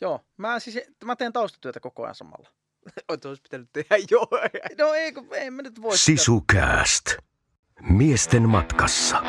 Joo, 0.00 0.20
mä 0.36 0.60
siis, 0.60 0.80
mä 1.04 1.16
teen 1.16 1.32
taustatyötä 1.32 1.80
koko 1.80 2.02
ajan 2.02 2.14
samalla. 2.14 2.48
Oot 3.08 3.24
olisi 3.24 3.42
pitänyt 3.42 3.68
tehdä 3.72 3.96
jo. 4.10 4.20
No 4.78 4.94
ei, 4.94 5.12
kun 5.12 5.28
ei 5.32 5.50
mä 5.50 5.62
nyt 5.62 5.82
voi. 5.82 5.98
Sisukääst. 5.98 7.04
Miesten 7.80 8.48
matkassa. 8.48 9.22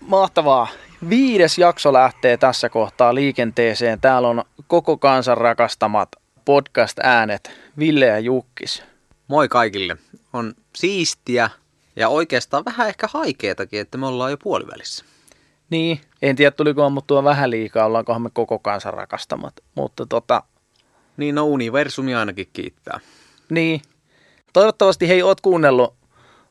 Mahtavaa. 0.00 0.68
Viides 1.08 1.58
jakso 1.58 1.92
lähtee 1.92 2.36
tässä 2.36 2.68
kohtaa 2.68 3.14
liikenteeseen. 3.14 4.00
Täällä 4.00 4.28
on 4.28 4.44
koko 4.66 4.96
kansan 4.96 5.38
rakastamat 5.38 6.08
podcast-äänet 6.44 7.50
Ville 7.78 8.06
ja 8.06 8.18
Jukkis. 8.18 8.82
Moi 9.28 9.48
kaikille. 9.48 9.96
On 10.32 10.54
siistiä 10.76 11.50
ja 12.00 12.08
oikeastaan 12.08 12.64
vähän 12.64 12.88
ehkä 12.88 13.08
haikeetakin, 13.12 13.80
että 13.80 13.98
me 13.98 14.06
ollaan 14.06 14.30
jo 14.30 14.36
puolivälissä. 14.36 15.04
Niin, 15.70 16.00
en 16.22 16.36
tiedä 16.36 16.50
tuliko 16.50 16.82
ammuttua 16.84 17.24
vähän 17.24 17.50
liikaa, 17.50 17.86
ollaankohan 17.86 18.22
me 18.22 18.30
koko 18.32 18.58
kansan 18.58 18.94
rakastamat. 18.94 19.54
Mutta 19.74 20.06
tota, 20.06 20.42
Niin 21.16 21.34
no 21.34 21.44
universumi 21.44 22.14
ainakin 22.14 22.48
kiittää. 22.52 23.00
niin. 23.50 23.82
Toivottavasti 24.52 25.08
hei, 25.08 25.22
oot 25.22 25.40
kuunnellut 25.40 25.94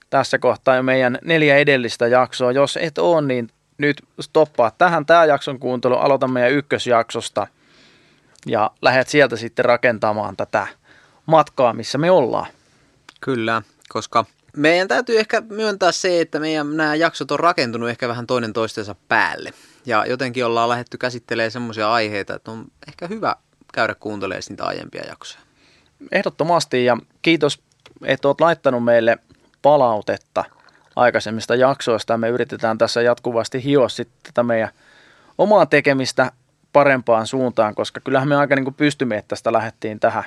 tässä 0.09 0.40
kohtaa 0.40 0.76
jo 0.76 0.84
meidän 0.84 1.20
neljä 1.23 1.58
edellistä 1.58 2.08
jaksoa. 2.08 2.52
Jos 2.52 2.78
et 2.81 2.98
oo, 2.98 3.22
niin 3.22 3.50
nyt 3.78 4.04
stoppaa 4.20 4.72
tähän 4.72 5.06
tämä 5.06 5.26
jakson 5.26 5.59
kuuntelu. 5.59 5.95
Aloita 5.95 6.28
meidän 6.28 6.52
ykkösjaksosta 6.52 7.48
ja 8.45 8.72
lähdet 8.81 9.08
sieltä 9.08 9.36
sitten 9.36 9.66
rakentamaan 9.66 10.38
tätä 10.38 10.68
matkaa, 11.26 11.73
missä 11.73 11.98
me 11.98 12.12
ollaan. 12.12 12.48
Kyllä, 13.22 13.62
koska 13.90 14.26
meidän 14.58 14.88
täytyy 14.88 15.20
ehkä 15.20 15.41
myöntää 15.41 15.91
se, 15.91 16.21
että 16.21 16.39
meidän 16.39 16.77
nämä 16.77 16.95
jaksot 16.95 17.31
on 17.31 17.39
rakentunut 17.39 17.89
ehkä 17.89 18.08
vähän 18.08 18.27
toinen 18.27 18.53
toistensa 18.53 18.95
päälle. 19.08 19.53
Ja 19.85 20.05
jotenkin 20.05 20.45
ollaan 20.45 20.70
lähdetty 20.70 20.98
käsittelemään 20.98 21.52
semmoisia 21.52 21.94
aiheita, 21.94 22.36
että 22.36 22.52
on 22.52 22.66
ehkä 22.88 23.08
hyvä 23.08 23.36
käydä 23.73 23.95
kuuntelemaan 23.95 24.44
niitä 24.50 24.66
aiempia 24.66 25.08
jaksoja. 25.08 25.41
Ehdottomasti 26.11 26.86
ja 26.86 26.97
kiitos, 27.22 27.61
että 28.06 28.28
oot 28.28 28.41
laittanut 28.41 28.83
meille 28.83 29.17
palautetta 29.61 30.45
aikaisemmista 30.95 31.56
jaksoista. 31.56 32.17
Me 32.17 32.30
yritetään 32.30 32.78
tässä 32.78 33.02
jatkuvasti 33.02 33.63
hioa 33.63 33.89
sitten 33.89 34.19
tätä 34.23 34.44
meidän 34.44 34.69
omaa 35.38 35.66
tekemistä 35.66 36.31
parempaan 36.73 37.28
suuntaan, 37.28 37.75
koska 37.75 38.00
kyllähän 38.00 38.28
me 38.28 38.36
aika 38.36 38.56
niin 38.56 38.63
kuin 38.63 38.73
pystymme, 38.73 39.17
että 39.17 39.28
tästä 39.30 39.53
lähdettiin 39.53 40.00
tähän 40.00 40.23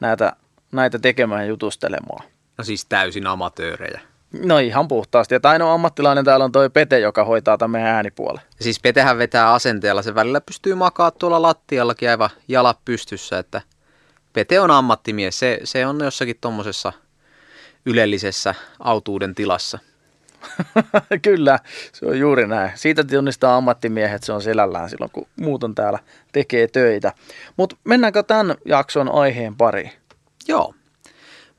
näitä, 0.00 0.32
näitä 0.72 0.98
tekemään 0.98 1.40
ja 1.40 1.46
jutustelemaan. 1.46 2.31
No 2.58 2.64
siis 2.64 2.86
täysin 2.86 3.26
amatöörejä. 3.26 4.00
No 4.40 4.58
ihan 4.58 4.88
puhtaasti. 4.88 5.34
Ja 5.34 5.40
ainoa 5.42 5.72
ammattilainen 5.72 6.24
täällä 6.24 6.44
on 6.44 6.52
toi 6.52 6.70
Pete, 6.70 6.98
joka 6.98 7.24
hoitaa 7.24 7.58
tämän 7.58 7.70
meidän 7.70 7.90
äänipuolen. 7.94 8.42
Ja 8.58 8.64
siis 8.64 8.80
Petehän 8.80 9.18
vetää 9.18 9.52
asenteella, 9.52 10.02
se 10.02 10.14
välillä 10.14 10.40
pystyy 10.40 10.74
makaa 10.74 11.10
tuolla 11.10 11.42
lattiallakin 11.42 12.10
aivan 12.10 12.30
jalat 12.48 12.78
pystyssä, 12.84 13.38
että 13.38 13.60
Pete 14.32 14.60
on 14.60 14.70
ammattimies, 14.70 15.38
se, 15.38 15.60
se 15.64 15.86
on 15.86 16.00
jossakin 16.04 16.36
tuommoisessa 16.40 16.92
ylellisessä 17.86 18.54
autuuden 18.80 19.34
tilassa. 19.34 19.78
Kyllä, 21.22 21.58
se 21.92 22.06
on 22.06 22.18
juuri 22.18 22.46
näin. 22.46 22.70
Siitä 22.74 23.04
tunnistaa 23.04 23.56
ammattimiehet, 23.56 24.22
se 24.22 24.32
on 24.32 24.42
selällään 24.42 24.90
silloin, 24.90 25.10
kun 25.10 25.26
muut 25.40 25.64
on 25.64 25.74
täällä 25.74 25.98
tekee 26.32 26.68
töitä. 26.68 27.12
Mutta 27.56 27.76
mennäänkö 27.84 28.22
tämän 28.22 28.56
jakson 28.64 29.12
aiheen 29.12 29.56
pariin? 29.56 29.92
Joo. 30.48 30.74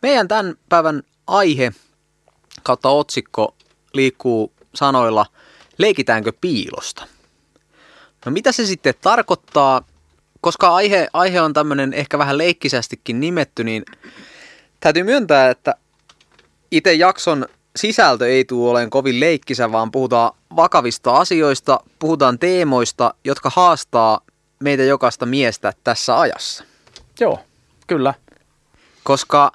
Meidän 0.04 0.28
tämän 0.28 0.56
päivän 0.70 1.04
aihe 1.28 1.72
kautta 2.64 2.90
otsikko 2.90 3.56
liikkuu 3.94 4.54
sanoilla 4.76 5.26
leikitäänkö 5.78 6.34
piilosta? 6.42 7.08
No 8.26 8.32
mitä 8.32 8.52
se 8.52 8.66
sitten 8.66 8.94
tarkoittaa? 9.02 9.82
Koska 10.42 10.76
aihe, 10.76 11.08
aihe 11.14 11.42
on 11.42 11.54
tämmöinen 11.54 11.94
ehkä 11.94 12.18
vähän 12.18 12.38
leikkisästikin 12.38 13.20
nimetty, 13.20 13.64
niin 13.64 13.84
täytyy 14.80 15.04
myöntää, 15.04 15.50
että 15.50 15.76
itse 16.72 16.94
jakson 16.94 17.46
sisältö 17.76 18.28
ei 18.28 18.46
tule 18.46 18.70
olemaan 18.70 18.90
kovin 18.90 19.20
leikkisä, 19.20 19.72
vaan 19.72 19.92
puhutaan 19.92 20.32
vakavista 20.56 21.18
asioista, 21.18 21.80
puhutaan 22.00 22.40
teemoista, 22.40 23.14
jotka 23.24 23.52
haastaa 23.56 24.22
meitä 24.60 24.84
jokaista 24.84 25.26
miestä 25.26 25.74
tässä 25.84 26.20
ajassa. 26.20 26.64
Joo, 27.20 27.40
kyllä. 27.88 28.14
Koska 29.04 29.52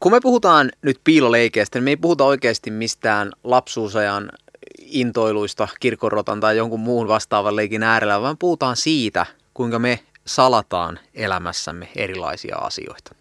kun 0.00 0.12
me 0.12 0.20
puhutaan 0.20 0.70
nyt 0.82 1.00
piiloleikeistä, 1.04 1.78
niin 1.78 1.84
me 1.84 1.90
ei 1.90 1.96
puhuta 1.96 2.24
oikeasti 2.24 2.70
mistään 2.70 3.32
lapsuusajan 3.44 4.30
intoiluista 4.78 5.68
kirkonrotan 5.80 6.40
tai 6.40 6.56
jonkun 6.56 6.80
muun 6.80 7.08
vastaavan 7.08 7.56
leikin 7.56 7.82
äärellä, 7.82 8.20
vaan 8.20 8.38
puhutaan 8.38 8.76
siitä, 8.76 9.26
kuinka 9.54 9.78
me 9.78 10.00
salataan 10.24 10.98
elämässämme 11.14 11.88
erilaisia 11.96 12.56
asioita. 12.56 13.14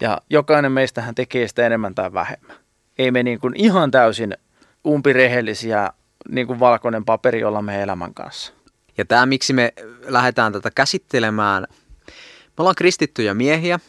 Ja 0.00 0.20
jokainen 0.30 0.72
meistähän 0.72 1.14
tekee 1.14 1.48
sitä 1.48 1.66
enemmän 1.66 1.94
tai 1.94 2.12
vähemmän. 2.12 2.56
Ei 2.98 3.10
me 3.10 3.22
niin 3.22 3.40
kuin 3.40 3.56
ihan 3.56 3.90
täysin 3.90 4.36
umpirehellisiä, 4.86 5.90
niin 6.28 6.46
kuin 6.46 6.60
valkoinen 6.60 7.04
paperi 7.04 7.44
olla 7.44 7.62
meidän 7.62 7.82
elämän 7.82 8.14
kanssa. 8.14 8.52
Ja 8.98 9.04
tämä, 9.04 9.26
miksi 9.26 9.52
me 9.52 9.72
lähdetään 10.06 10.52
tätä 10.52 10.70
käsittelemään, 10.70 11.66
me 12.46 12.54
ollaan 12.58 12.74
kristittyjä 12.74 13.34
miehiä 13.34 13.80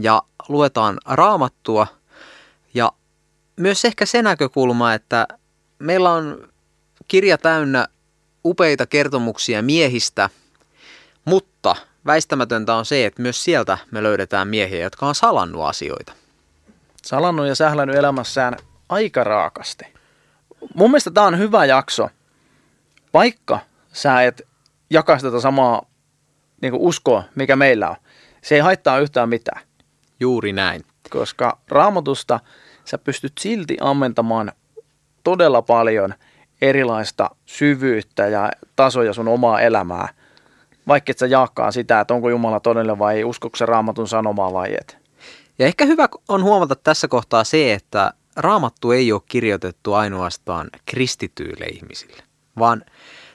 ja 0.00 0.22
luetaan 0.48 0.98
raamattua 1.06 1.86
ja 2.74 2.92
myös 3.56 3.84
ehkä 3.84 4.06
se 4.06 4.22
näkökulma, 4.22 4.94
että 4.94 5.26
meillä 5.78 6.12
on 6.12 6.48
kirja 7.08 7.38
täynnä 7.38 7.86
upeita 8.44 8.86
kertomuksia 8.86 9.62
miehistä, 9.62 10.30
mutta 11.24 11.76
väistämätöntä 12.06 12.74
on 12.74 12.84
se, 12.84 13.06
että 13.06 13.22
myös 13.22 13.44
sieltä 13.44 13.78
me 13.90 14.02
löydetään 14.02 14.48
miehiä, 14.48 14.82
jotka 14.82 15.06
on 15.06 15.14
salannut 15.14 15.64
asioita. 15.64 16.12
Salannut 17.02 17.46
ja 17.46 17.54
sählännyt 17.54 17.96
elämässään 17.96 18.56
aika 18.88 19.24
raakasti. 19.24 19.84
Mun 20.74 20.90
mielestä 20.90 21.10
tämä 21.10 21.26
on 21.26 21.38
hyvä 21.38 21.64
jakso, 21.64 22.08
vaikka 23.14 23.60
sä 23.92 24.22
et 24.22 24.42
jakaa 24.90 25.18
tätä 25.18 25.40
samaa 25.40 25.86
niin 26.62 26.74
uskoa, 26.74 27.22
mikä 27.34 27.56
meillä 27.56 27.90
on. 27.90 27.96
Se 28.42 28.54
ei 28.54 28.60
haittaa 28.60 28.98
yhtään 28.98 29.28
mitään. 29.28 29.60
Juuri 30.20 30.52
näin. 30.52 30.82
koska 31.10 31.58
raamatusta 31.68 32.40
sä 32.84 32.98
pystyt 32.98 33.32
silti 33.40 33.76
ammentamaan 33.80 34.52
todella 35.24 35.62
paljon 35.62 36.14
erilaista 36.62 37.30
syvyyttä 37.46 38.26
ja 38.26 38.50
tasoja 38.76 39.12
sun 39.12 39.28
omaa 39.28 39.60
elämää, 39.60 40.08
vaikka 40.88 41.10
et 41.10 41.18
sä 41.18 41.26
jaakkaan 41.26 41.72
sitä, 41.72 42.00
että 42.00 42.14
onko 42.14 42.30
Jumala 42.30 42.60
todellinen 42.60 42.98
vai 42.98 43.16
ei, 43.16 43.24
uskoko 43.24 43.56
se 43.56 43.66
raamatun 43.66 44.08
sanomaa 44.08 44.52
vai 44.52 44.74
et. 44.80 44.98
Ja 45.58 45.66
ehkä 45.66 45.84
hyvä 45.84 46.08
on 46.28 46.42
huomata 46.42 46.76
tässä 46.76 47.08
kohtaa 47.08 47.44
se, 47.44 47.72
että 47.72 48.12
raamattu 48.36 48.92
ei 48.92 49.12
ole 49.12 49.22
kirjoitettu 49.28 49.94
ainoastaan 49.94 50.70
kristityille 50.86 51.64
ihmisille, 51.64 52.22
vaan 52.58 52.84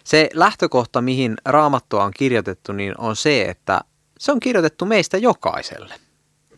se 0.04 0.30
lähtökohta, 0.34 1.02
mihin 1.02 1.38
raamattua 1.46 2.04
on 2.04 2.12
kirjoitettu, 2.16 2.72
niin 2.72 2.94
on 2.98 3.16
se, 3.16 3.42
että 3.42 3.82
se 4.20 4.32
on 4.32 4.40
kirjoitettu 4.40 4.86
meistä 4.86 5.18
jokaiselle. 5.18 6.09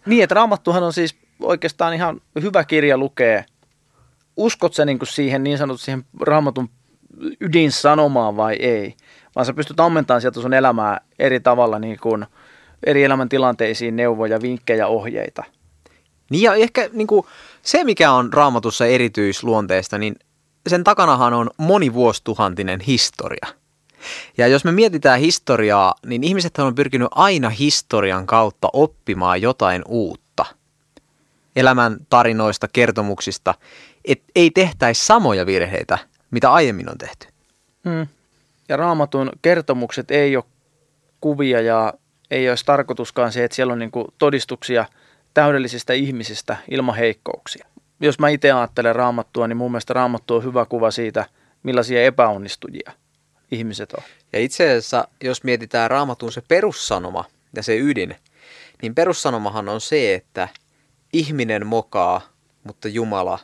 Niin, 0.06 0.24
että 0.24 0.36
raamattuhan 0.36 0.84
on 0.84 0.94
siis 0.94 1.16
oikeastaan 1.42 1.94
ihan 1.94 2.22
hyvä 2.42 2.64
kirja 2.64 2.98
lukee. 2.98 3.46
Uskot 4.38 4.74
sä 4.74 4.86
niin 4.86 5.00
kuin 5.00 5.08
siihen 5.08 5.44
niin 5.44 5.58
sanottu 5.58 5.78
siihen 5.78 6.06
raamatun 6.22 6.70
ydinsanomaan 7.40 8.38
vai 8.38 8.56
ei? 8.56 8.96
Vaan 9.36 9.46
sä 9.46 9.54
pystyt 9.54 9.80
ammentamaan 9.80 10.22
sieltä 10.22 10.42
sun 10.42 10.54
elämää 10.54 11.02
eri 11.20 11.40
tavalla 11.40 11.80
niin 11.80 12.00
kuin 12.00 12.26
eri 12.84 13.04
elämäntilanteisiin 13.04 13.96
neuvoja, 13.96 14.42
vinkkejä, 14.42 14.88
ohjeita. 14.88 15.44
Niin 16.30 16.44
ja 16.44 16.54
ehkä 16.54 16.90
niin 16.94 17.08
kuin, 17.08 17.26
se, 17.62 17.84
mikä 17.84 18.12
on 18.12 18.34
raamatussa 18.34 18.86
erityisluonteesta, 18.86 19.98
niin 19.98 20.16
sen 20.68 20.84
takanahan 20.84 21.34
on 21.34 21.50
monivuostuhantinen 21.58 22.80
historia. 22.80 23.61
Ja 24.38 24.48
jos 24.48 24.64
me 24.64 24.72
mietitään 24.72 25.20
historiaa, 25.20 25.96
niin 26.06 26.24
ihmiset 26.24 26.58
on 26.58 26.76
pyrkinyt 26.76 27.08
aina 27.12 27.50
historian 27.50 28.26
kautta 28.26 28.70
oppimaan 28.74 29.42
jotain 29.42 29.82
uutta. 29.88 30.46
Elämän 31.56 31.98
tarinoista, 32.10 32.68
kertomuksista, 32.74 33.54
et 34.06 34.22
ei 34.36 34.52
tehtäisi 34.52 35.06
samoja 35.06 35.46
virheitä, 35.46 35.98
mitä 36.32 36.54
aiemmin 36.54 36.90
on 36.90 36.98
tehty. 36.98 37.28
Hmm. 37.90 38.08
Ja 38.70 38.78
raamatun 38.78 39.32
kertomukset 39.42 40.12
ei 40.12 40.36
ole 40.36 40.44
kuvia 41.22 41.62
ja 41.62 41.94
ei 42.32 42.50
olisi 42.50 42.66
tarkoituskaan 42.66 43.32
se, 43.32 43.44
että 43.44 43.56
siellä 43.56 43.74
on 43.74 43.80
niin 43.80 43.92
todistuksia 44.18 44.86
täydellisistä 45.34 45.94
ihmisistä 45.94 46.58
ilman 46.72 46.96
heikkouksia. 46.96 47.66
Jos 48.00 48.20
mä 48.20 48.30
itse 48.30 48.52
ajattelen 48.52 48.96
raamattua, 48.96 49.48
niin 49.48 49.58
mun 49.58 49.72
mielestä 49.72 49.94
raamattu 49.94 50.36
on 50.36 50.44
hyvä 50.44 50.66
kuva 50.66 50.92
siitä, 50.92 51.26
millaisia 51.64 52.04
epäonnistujia 52.04 52.92
ihmiset 53.52 53.94
on. 53.94 54.04
Ja 54.34 54.40
itse 54.40 54.70
asiassa, 54.70 55.08
jos 55.24 55.44
mietitään 55.44 55.92
raamatun 55.92 56.32
se 56.32 56.42
perussanoma 56.48 57.26
ja 57.56 57.64
se 57.64 57.78
ydin, 57.78 58.16
niin 58.82 58.96
perussanomahan 58.96 59.70
on 59.70 59.82
se, 59.82 60.14
että 60.14 60.50
ihminen 61.14 61.68
mokaa, 61.68 62.22
mutta 62.64 62.88
Jumala 62.88 63.40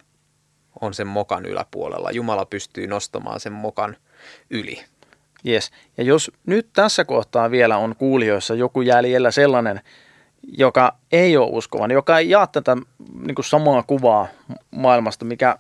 on 0.82 0.94
sen 0.94 1.08
mokan 1.08 1.46
yläpuolella. 1.46 2.12
Jumala 2.12 2.46
pystyy 2.46 2.88
nostamaan 2.88 3.40
sen 3.40 3.54
mokan 3.54 3.98
yli. 4.50 4.84
Yes. 5.48 5.72
Ja 5.98 6.04
jos 6.04 6.32
nyt 6.46 6.70
tässä 6.74 7.06
kohtaa 7.06 7.52
vielä 7.52 7.78
on 7.78 7.96
kuulijoissa 7.96 8.56
joku 8.56 8.82
jäljellä 8.82 9.32
sellainen, 9.32 9.82
joka 10.58 10.96
ei 11.12 11.38
ole 11.38 11.50
uskovan, 11.52 11.92
joka 11.92 12.20
ei 12.20 12.30
jaa 12.30 12.48
tätä 12.48 12.78
niin 13.26 13.36
kuin 13.36 13.46
samaa 13.46 13.84
kuvaa 13.84 14.28
maailmasta, 14.72 15.26
mikä 15.26 15.58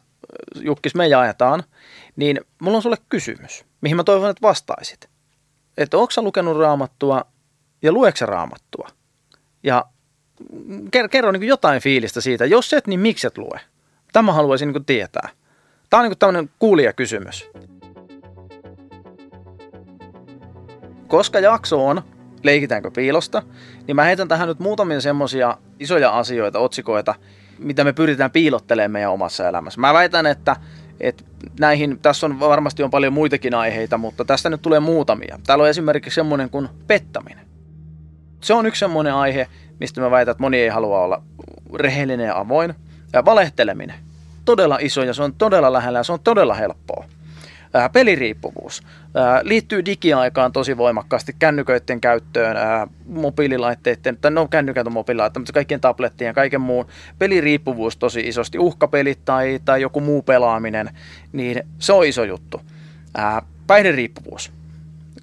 Jukkis 0.55 0.95
me 0.95 1.07
jaetaan, 1.07 1.63
niin 2.17 2.41
mulla 2.61 2.77
on 2.77 2.81
sulle 2.81 2.97
kysymys, 3.09 3.65
mihin 3.81 3.97
mä 3.97 4.03
toivon, 4.03 4.29
että 4.29 4.41
vastaisit. 4.41 5.09
Että 5.77 5.97
onko 5.97 6.11
sä 6.11 6.21
lukenut 6.21 6.57
raamattua 6.57 7.25
ja 7.81 7.91
lueksä 7.91 8.25
raamattua? 8.25 8.87
Ja 9.63 9.85
kerro 11.11 11.31
niin 11.31 11.43
jotain 11.43 11.81
fiilistä 11.81 12.21
siitä. 12.21 12.45
Jos 12.45 12.73
et, 12.73 12.87
niin 12.87 12.99
miksi 12.99 13.27
et 13.27 13.37
lue? 13.37 13.59
Tämä 14.13 14.33
haluaisin 14.33 14.71
niin 14.71 14.85
tietää. 14.85 15.29
Tämä 15.89 16.03
on 16.03 16.09
niin 16.09 16.17
tämmöinen 16.17 16.49
kuulijakysymys. 16.59 17.49
Koska 21.07 21.39
jakso 21.39 21.87
on 21.87 22.01
Leikitäänkö 22.43 22.91
piilosta, 22.91 23.43
niin 23.87 23.95
mä 23.95 24.03
heitän 24.03 24.27
tähän 24.27 24.47
nyt 24.47 24.59
muutamia 24.59 25.01
semmoisia 25.01 25.57
isoja 25.79 26.17
asioita, 26.17 26.59
otsikoita, 26.59 27.15
mitä 27.59 27.83
me 27.83 27.93
pyritään 27.93 28.31
piilottelemaan 28.31 28.91
meidän 28.91 29.11
omassa 29.11 29.47
elämässä. 29.47 29.81
Mä 29.81 29.93
väitän, 29.93 30.25
että, 30.25 30.55
että 30.99 31.23
näihin, 31.59 31.99
tässä 31.99 32.25
on 32.25 32.39
varmasti 32.39 32.83
on 32.83 32.91
paljon 32.91 33.13
muitakin 33.13 33.53
aiheita, 33.53 33.97
mutta 33.97 34.25
tästä 34.25 34.49
nyt 34.49 34.61
tulee 34.61 34.79
muutamia. 34.79 35.39
Täällä 35.45 35.61
on 35.61 35.69
esimerkiksi 35.69 36.15
semmoinen 36.15 36.49
kuin 36.49 36.69
pettäminen. 36.87 37.47
Se 38.41 38.53
on 38.53 38.65
yksi 38.65 38.79
semmoinen 38.79 39.13
aihe, 39.13 39.47
mistä 39.79 40.01
mä 40.01 40.11
väitän, 40.11 40.31
että 40.31 40.41
moni 40.41 40.57
ei 40.57 40.69
halua 40.69 40.99
olla 40.99 41.23
rehellinen 41.75 42.27
ja 42.27 42.39
avoin. 42.39 42.73
Ja 43.13 43.25
valehteleminen. 43.25 43.95
Todella 44.45 44.77
iso 44.81 45.03
ja 45.03 45.13
se 45.13 45.23
on 45.23 45.33
todella 45.33 45.73
lähellä 45.73 45.99
ja 45.99 46.03
se 46.03 46.13
on 46.13 46.19
todella 46.19 46.53
helppoa. 46.53 47.05
Peliriippuvuus 47.93 48.83
liittyy 49.41 49.85
digiaikaan 49.85 50.51
tosi 50.51 50.77
voimakkaasti 50.77 51.35
kännyköiden 51.39 52.01
käyttöön, 52.01 52.57
mobiililaitteiden, 53.05 54.17
tai 54.17 54.31
no 54.31 54.47
kännykät 54.47 54.87
on 54.87 54.93
mobiililaitteet, 54.93 55.41
mutta 55.41 55.53
kaikkien 55.53 55.81
tablettien 55.81 56.27
ja 56.27 56.33
kaiken 56.33 56.61
muun. 56.61 56.87
Peliriippuvuus 57.19 57.97
tosi 57.97 58.19
isosti, 58.19 58.59
uhkapelit 58.59 59.25
tai, 59.25 59.59
tai 59.65 59.81
joku 59.81 60.01
muu 60.01 60.21
pelaaminen, 60.21 60.89
niin 61.31 61.63
se 61.79 61.93
on 61.93 62.05
iso 62.05 62.23
juttu. 62.23 62.61
Päihderiippuvuus 63.67 64.51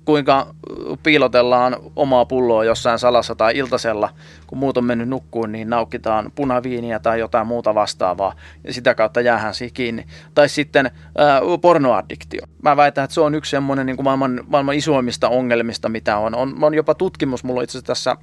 kuinka 0.04 0.54
piilotellaan 1.02 1.76
omaa 1.96 2.24
pulloa 2.24 2.64
jossain 2.64 2.98
salassa 2.98 3.34
tai 3.34 3.56
iltasella, 3.56 4.10
kun 4.46 4.58
muut 4.58 4.76
on 4.76 4.84
mennyt 4.84 5.08
nukkuun, 5.08 5.52
niin 5.52 5.70
naukkitaan 5.70 6.32
punaviiniä 6.34 6.98
tai 6.98 7.20
jotain 7.20 7.46
muuta 7.46 7.74
vastaavaa 7.74 8.34
ja 8.64 8.72
sitä 8.72 8.94
kautta 8.94 9.20
jäähän 9.20 9.54
siihen 9.54 9.74
kiinni. 9.74 10.06
Tai 10.34 10.48
sitten 10.48 10.90
ää, 11.18 11.40
pornoaddiktio. 11.60 12.42
Mä 12.62 12.76
väitän, 12.76 13.04
että 13.04 13.14
se 13.14 13.20
on 13.20 13.34
yksi 13.34 13.50
semmoinen 13.50 13.86
niin 13.86 13.96
kuin 13.96 14.04
maailman, 14.04 14.40
maailman 14.46 14.74
isoimmista 14.74 15.28
ongelmista, 15.28 15.88
mitä 15.88 16.18
on. 16.18 16.34
on. 16.34 16.64
On 16.64 16.74
jopa 16.74 16.94
tutkimus, 16.94 17.44
mulla 17.44 17.62
itse 17.62 17.82
tässä 17.82 18.16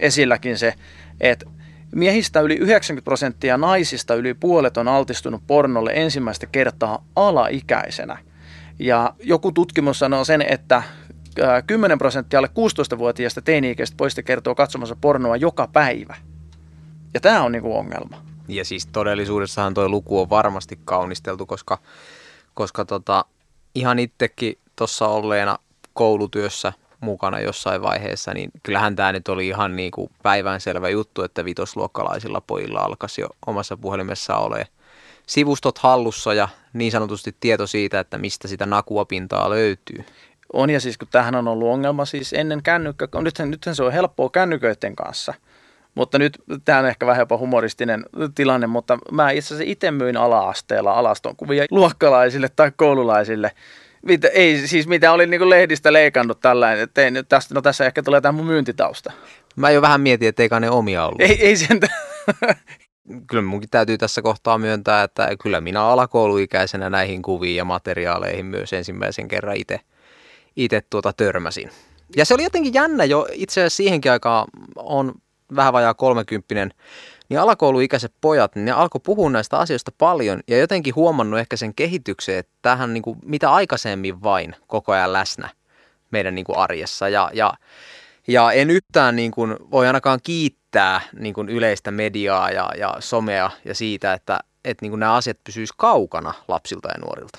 esilläkin 0.00 0.58
se, 0.58 0.74
että 1.20 1.46
Miehistä 1.94 2.40
yli 2.40 2.54
90 2.54 3.04
prosenttia 3.04 3.56
naisista 3.56 4.14
yli 4.14 4.34
puolet 4.34 4.76
on 4.76 4.88
altistunut 4.88 5.42
pornolle 5.46 5.92
ensimmäistä 5.94 6.46
kertaa 6.46 7.04
alaikäisenä. 7.16 8.18
Ja 8.78 9.14
joku 9.22 9.52
tutkimus 9.52 9.98
sanoo 9.98 10.24
sen, 10.24 10.42
että 10.42 10.82
10 11.66 11.98
prosenttia 11.98 12.38
alle 12.38 12.50
16-vuotiaista 12.94 13.42
teini-ikäistä 13.42 13.96
poista 13.96 14.22
kertoo 14.22 14.54
katsomassa 14.54 14.96
pornoa 15.00 15.36
joka 15.36 15.68
päivä. 15.72 16.16
Ja 17.14 17.20
tämä 17.20 17.42
on 17.42 17.52
niinku 17.52 17.76
ongelma. 17.76 18.24
Ja 18.48 18.64
siis 18.64 18.86
todellisuudessahan 18.86 19.74
tuo 19.74 19.88
luku 19.88 20.20
on 20.20 20.30
varmasti 20.30 20.78
kaunisteltu, 20.84 21.46
koska, 21.46 21.78
koska 22.54 22.84
tota, 22.84 23.24
ihan 23.74 23.98
itsekin 23.98 24.58
tuossa 24.76 25.08
olleena 25.08 25.58
koulutyössä 25.92 26.72
mukana 27.00 27.40
jossain 27.40 27.82
vaiheessa, 27.82 28.34
niin 28.34 28.50
kyllähän 28.62 28.96
tämä 28.96 29.12
nyt 29.12 29.28
oli 29.28 29.48
ihan 29.48 29.76
niin 29.76 29.90
kuin 29.90 30.10
päivänselvä 30.22 30.88
juttu, 30.88 31.22
että 31.22 31.44
vitosluokkalaisilla 31.44 32.40
pojilla 32.40 32.80
alkaisi 32.80 33.20
jo 33.20 33.28
omassa 33.46 33.76
puhelimessa 33.76 34.36
ole 34.36 34.66
sivustot 35.26 35.78
hallussa 35.78 36.34
ja 36.34 36.48
niin 36.72 36.92
sanotusti 36.92 37.36
tieto 37.40 37.66
siitä, 37.66 38.00
että 38.00 38.18
mistä 38.18 38.48
sitä 38.48 38.66
nakuapintaa 38.66 39.50
löytyy. 39.50 40.04
On 40.52 40.70
ja 40.70 40.80
siis 40.80 40.98
kun 40.98 41.08
tähän 41.10 41.34
on 41.34 41.48
ollut 41.48 41.68
ongelma 41.68 42.04
siis 42.04 42.32
ennen 42.32 42.62
kännykkä, 42.62 43.08
nythän, 43.20 43.50
nythän 43.50 43.74
se 43.74 43.82
on 43.82 43.92
helppoa 43.92 44.30
kännyköiden 44.30 44.96
kanssa. 44.96 45.34
Mutta 45.94 46.18
nyt 46.18 46.38
tämä 46.64 46.78
on 46.78 46.86
ehkä 46.86 47.06
vähän 47.06 47.20
jopa 47.20 47.38
humoristinen 47.38 48.04
tilanne, 48.34 48.66
mutta 48.66 48.98
mä 49.10 49.30
itse 49.30 49.54
asiassa 49.54 49.72
itse 49.72 49.90
myin 49.90 50.16
ala-asteella 50.16 50.92
alaston 50.92 51.36
kuvia 51.36 51.64
luokkalaisille 51.70 52.48
tai 52.56 52.72
koululaisille. 52.76 53.50
Mitä, 54.02 54.28
ei 54.28 54.66
siis 54.66 54.86
mitä 54.86 55.12
oli 55.12 55.26
niin 55.26 55.50
lehdistä 55.50 55.92
leikannut 55.92 56.40
tällainen, 56.40 56.82
että 56.82 57.02
ei, 57.02 57.10
nyt 57.10 57.28
tästä, 57.28 57.54
no 57.54 57.62
tässä 57.62 57.86
ehkä 57.86 58.02
tulee 58.02 58.20
tämä 58.20 58.32
mun 58.32 58.46
myyntitausta. 58.46 59.12
Mä 59.56 59.70
jo 59.70 59.82
vähän 59.82 60.00
mietin, 60.00 60.28
että 60.28 60.42
eikä 60.42 60.60
ne 60.60 60.70
omia 60.70 61.06
ollut. 61.06 61.20
Ei, 61.20 61.46
ei 61.46 61.56
sen 61.56 61.80
Kyllä 63.26 63.42
munkin 63.42 63.70
täytyy 63.70 63.98
tässä 63.98 64.22
kohtaa 64.22 64.58
myöntää, 64.58 65.02
että 65.02 65.28
kyllä 65.42 65.60
minä 65.60 65.84
alakouluikäisenä 65.84 66.90
näihin 66.90 67.22
kuviin 67.22 67.56
ja 67.56 67.64
materiaaleihin 67.64 68.46
myös 68.46 68.72
ensimmäisen 68.72 69.28
kerran 69.28 69.56
itse 69.56 69.80
itse 70.56 70.82
tuota 70.90 71.12
törmäsin. 71.12 71.70
Ja 72.16 72.24
se 72.24 72.34
oli 72.34 72.42
jotenkin 72.42 72.74
jännä 72.74 73.04
jo, 73.04 73.26
itse 73.32 73.60
asiassa 73.60 73.76
siihenkin 73.76 74.12
aikaan 74.12 74.48
on 74.76 75.14
vähän 75.56 75.72
vajaa 75.72 75.94
kolmekymppinen, 75.94 76.74
niin 77.28 77.40
alakouluikäiset 77.40 78.12
pojat, 78.20 78.54
niin 78.54 78.64
ne 78.64 78.72
alkoi 78.72 79.00
puhua 79.04 79.30
näistä 79.30 79.58
asioista 79.58 79.92
paljon 79.98 80.40
ja 80.48 80.58
jotenkin 80.58 80.94
huomannut 80.94 81.40
ehkä 81.40 81.56
sen 81.56 81.74
kehityksen, 81.74 82.38
että 82.38 82.52
tähän 82.62 82.94
niin 82.94 83.02
kuin, 83.02 83.18
mitä 83.24 83.52
aikaisemmin 83.52 84.22
vain 84.22 84.56
koko 84.66 84.92
ajan 84.92 85.12
läsnä 85.12 85.48
meidän 86.10 86.34
niin 86.34 86.44
kuin 86.44 86.58
arjessa. 86.58 87.08
Ja, 87.08 87.30
ja, 87.32 87.54
ja 88.28 88.52
en 88.52 88.70
yhtään 88.70 89.16
niin 89.16 89.30
kuin, 89.30 89.56
voi 89.70 89.86
ainakaan 89.86 90.20
kiittää 90.22 91.00
niin 91.18 91.34
kuin 91.34 91.48
yleistä 91.48 91.90
mediaa 91.90 92.50
ja, 92.50 92.70
ja 92.78 92.96
somea 93.00 93.50
ja 93.64 93.74
siitä, 93.74 94.12
että, 94.12 94.40
että 94.64 94.84
niin 94.84 94.90
kuin 94.90 95.00
nämä 95.00 95.14
asiat 95.14 95.38
pysyisivät 95.44 95.76
kaukana 95.78 96.34
lapsilta 96.48 96.88
ja 96.88 97.00
nuorilta. 97.00 97.38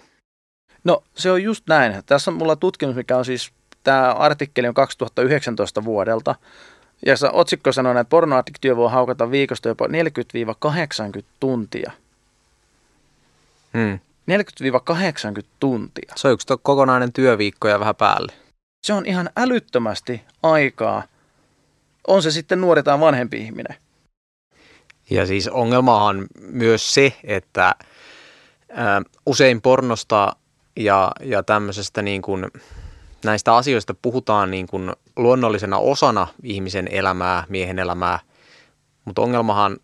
No 0.83 1.03
se 1.15 1.31
on 1.31 1.43
just 1.43 1.63
näin. 1.67 2.03
Tässä 2.05 2.31
on 2.31 2.37
mulla 2.37 2.55
tutkimus, 2.55 2.95
mikä 2.95 3.17
on 3.17 3.25
siis, 3.25 3.51
tämä 3.83 4.13
artikkeli 4.13 4.67
on 4.67 4.73
2019 4.73 5.83
vuodelta. 5.83 6.35
Ja 7.05 7.15
otsikko 7.31 7.71
sanoo, 7.71 7.91
että 7.91 8.09
pornoaddiktio 8.09 8.75
voi 8.75 8.91
haukata 8.91 9.31
viikosta 9.31 9.67
jopa 9.67 9.87
40-80 9.87 9.89
tuntia. 11.39 11.91
Hmm. 13.73 13.99
40-80 15.39 15.43
tuntia. 15.59 16.13
Se 16.15 16.27
on 16.27 16.33
yksi 16.33 16.47
kokonainen 16.61 17.13
työviikko 17.13 17.67
ja 17.67 17.79
vähän 17.79 17.95
päälle. 17.95 18.33
Se 18.83 18.93
on 18.93 19.05
ihan 19.05 19.29
älyttömästi 19.35 20.21
aikaa. 20.43 21.03
On 22.07 22.23
se 22.23 22.31
sitten 22.31 22.61
nuori 22.61 22.83
tai 22.83 22.99
vanhempi 22.99 23.37
ihminen. 23.37 23.77
Ja 25.09 25.25
siis 25.25 25.47
ongelmahan 25.47 26.27
myös 26.41 26.93
se, 26.93 27.13
että 27.23 27.67
ä, 27.67 27.75
usein 29.25 29.61
pornosta 29.61 30.35
ja, 30.75 31.11
ja 31.19 31.43
tämmöisestä 31.43 32.01
niin 32.01 32.21
kuin, 32.21 32.47
näistä 33.25 33.55
asioista 33.55 33.93
puhutaan 34.01 34.51
niin 34.51 34.67
kuin 34.67 34.91
luonnollisena 35.15 35.77
osana 35.77 36.27
ihmisen 36.43 36.87
elämää, 36.91 37.43
miehen 37.49 37.79
elämää, 37.79 38.19
mutta 39.05 39.21
ongelmahan 39.21 39.77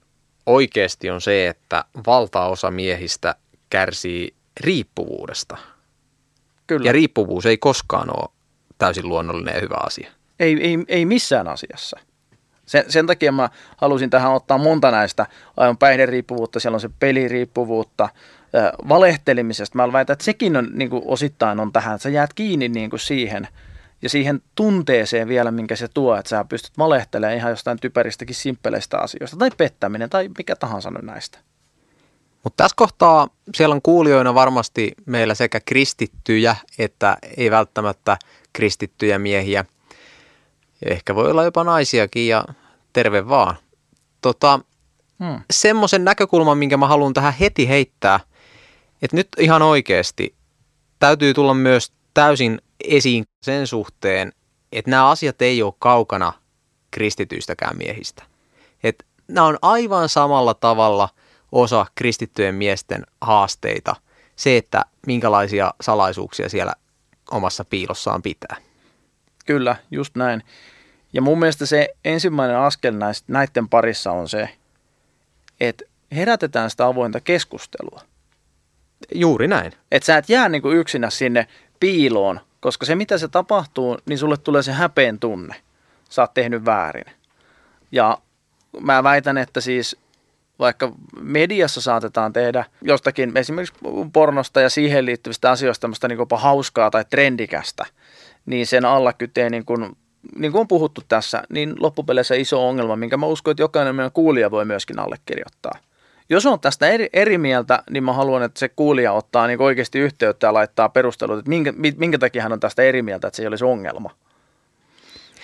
oikeasti 0.45 1.09
on 1.09 1.21
se, 1.21 1.47
että 1.47 1.85
valtaosa 2.07 2.71
miehistä 2.71 3.35
kärsii 3.69 4.33
riippuvuudesta. 4.59 5.57
Kyllä. 6.67 6.85
Ja 6.85 6.91
riippuvuus 6.91 7.45
ei 7.45 7.57
koskaan 7.57 8.09
ole 8.17 8.29
täysin 8.77 9.09
luonnollinen 9.09 9.55
ja 9.55 9.61
hyvä 9.61 9.77
asia. 9.85 10.11
Ei, 10.39 10.57
ei, 10.61 10.77
ei 10.87 11.05
missään 11.05 11.47
asiassa. 11.47 11.99
Sen, 12.65 12.85
sen 12.87 13.07
takia 13.07 13.31
mä 13.31 13.49
halusin 13.77 14.09
tähän 14.09 14.33
ottaa 14.33 14.57
monta 14.57 14.91
näistä 14.91 15.25
aivan 15.57 15.77
päihderiippuvuutta, 15.77 16.59
siellä 16.59 16.75
on 16.75 16.81
se 16.81 16.89
peliriippuvuutta, 16.99 18.09
valehtelemisesta. 18.89 19.77
Mä 19.77 19.91
väitän, 19.91 20.13
että 20.13 20.25
sekin 20.25 20.57
on 20.57 20.69
niin 20.73 20.89
kuin 20.89 21.03
osittain 21.05 21.59
on 21.59 21.71
tähän, 21.71 21.95
että 21.95 22.03
sä 22.03 22.09
jäät 22.09 22.33
kiinni 22.33 22.69
niin 22.69 22.89
kuin 22.89 22.99
siihen 22.99 23.47
ja 24.01 24.09
siihen 24.09 24.41
tunteeseen 24.55 25.27
vielä, 25.27 25.51
minkä 25.51 25.75
se 25.75 25.87
tuo, 25.87 26.15
että 26.15 26.29
sä 26.29 26.45
pystyt 26.49 26.77
valehtelemaan 26.77 27.37
ihan 27.37 27.49
jostain 27.49 27.79
typeristäkin 27.79 28.35
simppeleistä 28.35 28.97
asioista 28.97 29.37
tai 29.37 29.51
pettäminen 29.57 30.09
tai 30.09 30.29
mikä 30.37 30.55
tahansa 30.55 30.91
nyt 30.91 31.01
näistä. 31.01 31.39
Mutta 32.43 32.63
tässä 32.63 32.75
kohtaa 32.75 33.27
siellä 33.55 33.75
on 33.75 33.81
kuulijoina 33.81 34.33
varmasti 34.33 34.93
meillä 35.05 35.35
sekä 35.35 35.59
kristittyjä 35.59 36.55
että 36.79 37.17
ei 37.37 37.51
välttämättä 37.51 38.17
kristittyjä 38.53 39.19
miehiä. 39.19 39.65
Ehkä 40.85 41.15
voi 41.15 41.31
olla 41.31 41.43
jopa 41.43 41.63
naisiakin 41.63 42.27
ja 42.27 42.45
terve 42.93 43.29
vaan. 43.29 43.55
Tota, 44.21 44.59
hmm. 45.23 45.41
Semmoisen 45.51 46.05
näkökulman, 46.05 46.57
minkä 46.57 46.77
mä 46.77 46.87
haluan 46.87 47.13
tähän 47.13 47.33
heti 47.33 47.69
heittää, 47.69 48.19
että 49.01 49.17
nyt 49.17 49.27
ihan 49.39 49.61
oikeasti 49.61 50.35
täytyy 50.99 51.33
tulla 51.33 51.53
myös 51.53 51.91
täysin 52.13 52.61
esiin 52.83 53.23
sen 53.41 53.67
suhteen, 53.67 54.33
että 54.71 54.91
nämä 54.91 55.09
asiat 55.09 55.41
ei 55.41 55.63
ole 55.63 55.73
kaukana 55.79 56.33
kristityistäkään 56.91 57.77
miehistä. 57.77 58.23
Että 58.83 59.05
nämä 59.27 59.47
on 59.47 59.57
aivan 59.61 60.09
samalla 60.09 60.53
tavalla 60.53 61.09
osa 61.51 61.85
kristittyjen 61.95 62.55
miesten 62.55 63.03
haasteita, 63.21 63.95
se, 64.35 64.57
että 64.57 64.85
minkälaisia 65.07 65.73
salaisuuksia 65.81 66.49
siellä 66.49 66.73
omassa 67.31 67.65
piilossaan 67.65 68.21
pitää. 68.21 68.55
Kyllä, 69.45 69.75
just 69.91 70.15
näin. 70.15 70.43
Ja 71.13 71.21
mun 71.21 71.39
mielestä 71.39 71.65
se 71.65 71.89
ensimmäinen 72.05 72.57
askel 72.57 72.93
näiden 73.27 73.69
parissa 73.69 74.11
on 74.11 74.29
se, 74.29 74.49
että 75.59 75.85
herätetään 76.11 76.69
sitä 76.69 76.85
avointa 76.85 77.19
keskustelua. 77.19 78.01
Juuri 79.15 79.47
näin. 79.47 79.71
Että 79.91 80.05
sä 80.05 80.17
et 80.17 80.29
jää 80.29 80.49
niinku 80.49 80.71
yksinä 80.71 81.09
sinne 81.09 81.47
piiloon, 81.79 82.39
koska 82.59 82.85
se 82.85 82.95
mitä 82.95 83.17
se 83.17 83.27
tapahtuu, 83.27 83.97
niin 84.05 84.17
sulle 84.17 84.37
tulee 84.37 84.63
se 84.63 84.71
häpeen 84.71 85.19
tunne. 85.19 85.55
Sä 86.09 86.21
oot 86.21 86.33
tehnyt 86.33 86.65
väärin. 86.65 87.05
Ja 87.91 88.17
mä 88.81 89.03
väitän, 89.03 89.37
että 89.37 89.61
siis 89.61 89.97
vaikka 90.59 90.91
mediassa 91.21 91.81
saatetaan 91.81 92.33
tehdä 92.33 92.65
jostakin 92.81 93.37
esimerkiksi 93.37 93.75
pornosta 94.13 94.61
ja 94.61 94.69
siihen 94.69 95.05
liittyvistä 95.05 95.51
asioista 95.51 95.81
tämmöistä 95.81 96.07
niin 96.07 96.19
jopa 96.19 96.37
hauskaa 96.37 96.91
tai 96.91 97.05
trendikästä, 97.09 97.85
niin 98.45 98.67
sen 98.67 98.85
alla 98.85 99.13
kytee 99.13 99.49
niin 99.49 99.65
kuin, 99.65 99.97
niin 100.35 100.51
kuin 100.51 100.59
on 100.59 100.67
puhuttu 100.67 101.01
tässä, 101.07 101.43
niin 101.49 101.73
loppupeleissä 101.79 102.35
iso 102.35 102.67
ongelma, 102.67 102.95
minkä 102.95 103.17
mä 103.17 103.25
uskon, 103.25 103.51
että 103.51 103.63
jokainen 103.63 103.95
meidän 103.95 104.11
kuulija 104.11 104.51
voi 104.51 104.65
myöskin 104.65 104.99
allekirjoittaa. 104.99 105.79
Jos 106.29 106.45
on 106.45 106.59
tästä 106.59 106.87
eri, 106.87 107.09
eri 107.13 107.37
mieltä, 107.37 107.83
niin 107.89 108.03
mä 108.03 108.13
haluan, 108.13 108.43
että 108.43 108.59
se 108.59 108.69
kuulija 108.69 109.13
ottaa 109.13 109.47
niin 109.47 109.61
oikeasti 109.61 109.99
yhteyttä 109.99 110.47
ja 110.47 110.53
laittaa 110.53 110.89
perustelut, 110.89 111.39
että 111.39 111.49
minkä, 111.49 111.73
minkä 111.97 112.17
takia 112.17 112.43
hän 112.43 112.53
on 112.53 112.59
tästä 112.59 112.81
eri 112.81 113.01
mieltä, 113.01 113.27
että 113.27 113.35
se 113.35 113.43
ei 113.43 113.47
olisi 113.47 113.65
ongelma. 113.65 114.09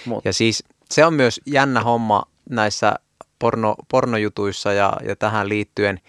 Mut. 0.06 0.26
Ja 0.26 0.34
siis 0.34 0.64
se 0.92 1.06
on 1.06 1.14
myös 1.14 1.42
jännä 1.46 1.82
homma 1.82 2.24
näissä 2.50 2.96
porno, 3.40 3.76
pornojutuissa 3.88 4.74
ja, 4.74 4.94
ja 5.08 5.16
tähän 5.16 5.50
liittyen, 5.50 6.00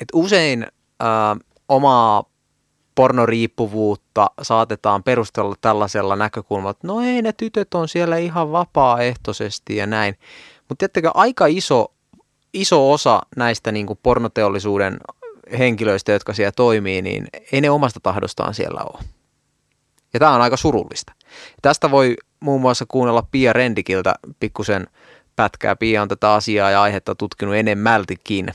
että 0.00 0.12
usein 0.14 0.66
ää, 1.00 1.36
omaa 1.68 2.24
pornoriippuvuutta 2.94 4.30
saatetaan 4.42 5.02
perustella 5.02 5.54
tällaisella 5.60 6.16
näkökulmalla, 6.16 6.70
että 6.70 6.86
no 6.86 7.00
ei 7.00 7.22
ne 7.22 7.32
tytöt 7.32 7.74
on 7.74 7.88
siellä 7.88 8.16
ihan 8.16 8.52
vapaaehtoisesti 8.52 9.76
ja 9.76 9.86
näin. 9.86 10.14
Mutta 10.68 10.78
tiettäkö 10.78 11.10
aika 11.14 11.46
iso, 11.46 11.92
iso 12.52 12.92
osa 12.92 13.22
näistä 13.36 13.72
niin 13.72 13.86
kuin 13.86 13.98
pornoteollisuuden 14.02 14.98
henkilöistä, 15.58 16.12
jotka 16.12 16.32
siellä 16.32 16.52
toimii, 16.52 17.02
niin 17.02 17.26
ei 17.52 17.60
ne 17.60 17.70
omasta 17.70 18.00
tahdostaan 18.00 18.54
siellä 18.54 18.80
ole. 18.80 19.04
Ja 20.14 20.20
tämä 20.20 20.34
on 20.34 20.40
aika 20.40 20.56
surullista. 20.56 21.12
Tästä 21.62 21.90
voi 21.90 22.16
muun 22.40 22.60
muassa 22.60 22.84
kuunnella 22.88 23.26
Pia 23.30 23.52
Rendikiltä 23.52 24.14
pikkusen 24.40 24.86
pätkää. 25.36 25.76
Pia 25.76 26.02
on 26.02 26.08
tätä 26.08 26.32
asiaa 26.32 26.70
ja 26.70 26.82
aihetta 26.82 27.14
tutkinut 27.14 27.54
enemmältikin. 27.54 28.48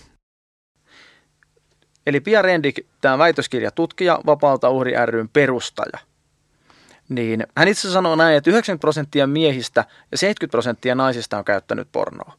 Eli 2.08 2.20
Pia 2.20 2.42
Rendik, 2.42 2.80
tämä 3.02 3.18
väitöskirjatutkija, 3.18 4.20
Vapaalta 4.26 4.70
uhri 4.70 4.94
ryn 5.06 5.30
perustaja. 5.30 6.00
Niin 7.10 7.48
hän 7.58 7.68
itse 7.68 7.92
sanoo 7.92 8.16
näin, 8.16 8.38
että 8.38 8.50
90 8.50 8.82
prosenttia 8.82 9.28
miehistä 9.28 9.86
ja 10.12 10.18
70 10.18 10.52
prosenttia 10.52 10.96
naisista 10.96 11.38
on 11.38 11.46
käyttänyt 11.46 11.88
pornoa. 11.92 12.34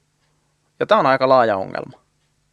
Ja 0.81 0.87
tämä 0.87 0.99
on 0.99 1.07
aika 1.07 1.29
laaja 1.29 1.57
ongelma. 1.57 2.01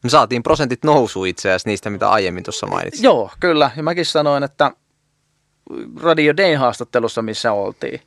Me 0.03 0.09
saatiin 0.09 0.43
prosentit 0.43 0.83
nousu 0.83 1.25
itse 1.25 1.49
asiassa 1.49 1.69
niistä, 1.69 1.89
mitä 1.89 2.09
aiemmin 2.09 2.43
tuossa 2.43 2.67
mainitsin. 2.67 3.03
Joo, 3.03 3.31
kyllä. 3.39 3.71
Ja 3.77 3.83
mäkin 3.83 4.05
sanoin, 4.05 4.43
että 4.43 4.71
Radio 6.01 6.37
Day 6.37 6.55
haastattelussa, 6.55 7.21
missä 7.21 7.51
oltiin, 7.51 8.01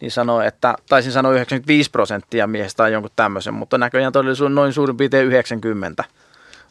niin 0.00 0.10
sanoi, 0.10 0.46
että 0.46 0.74
taisin 0.88 1.12
sanoa 1.12 1.32
95 1.32 1.90
prosenttia 1.90 2.46
miehistä 2.46 2.76
tai 2.76 2.92
jonkun 2.92 3.10
tämmöisen, 3.16 3.54
mutta 3.54 3.78
näköjään 3.78 4.12
todellisuus 4.12 4.50
noin 4.50 4.72
suurin 4.72 4.96
piirtein 4.96 5.26
90. 5.26 6.04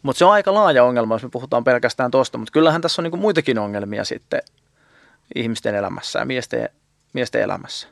Mutta 0.03 0.19
se 0.19 0.25
on 0.25 0.31
aika 0.31 0.53
laaja 0.53 0.83
ongelma, 0.83 1.15
jos 1.15 1.23
me 1.23 1.29
puhutaan 1.29 1.63
pelkästään 1.63 2.11
tuosta, 2.11 2.37
mutta 2.37 2.51
kyllähän 2.51 2.81
tässä 2.81 3.01
on 3.01 3.03
niinku 3.03 3.17
muitakin 3.17 3.59
ongelmia 3.59 4.05
sitten 4.05 4.41
ihmisten 5.35 5.75
elämässä 5.75 6.19
ja 6.19 6.25
miesten, 6.25 6.69
miesten 7.13 7.41
elämässä. 7.41 7.87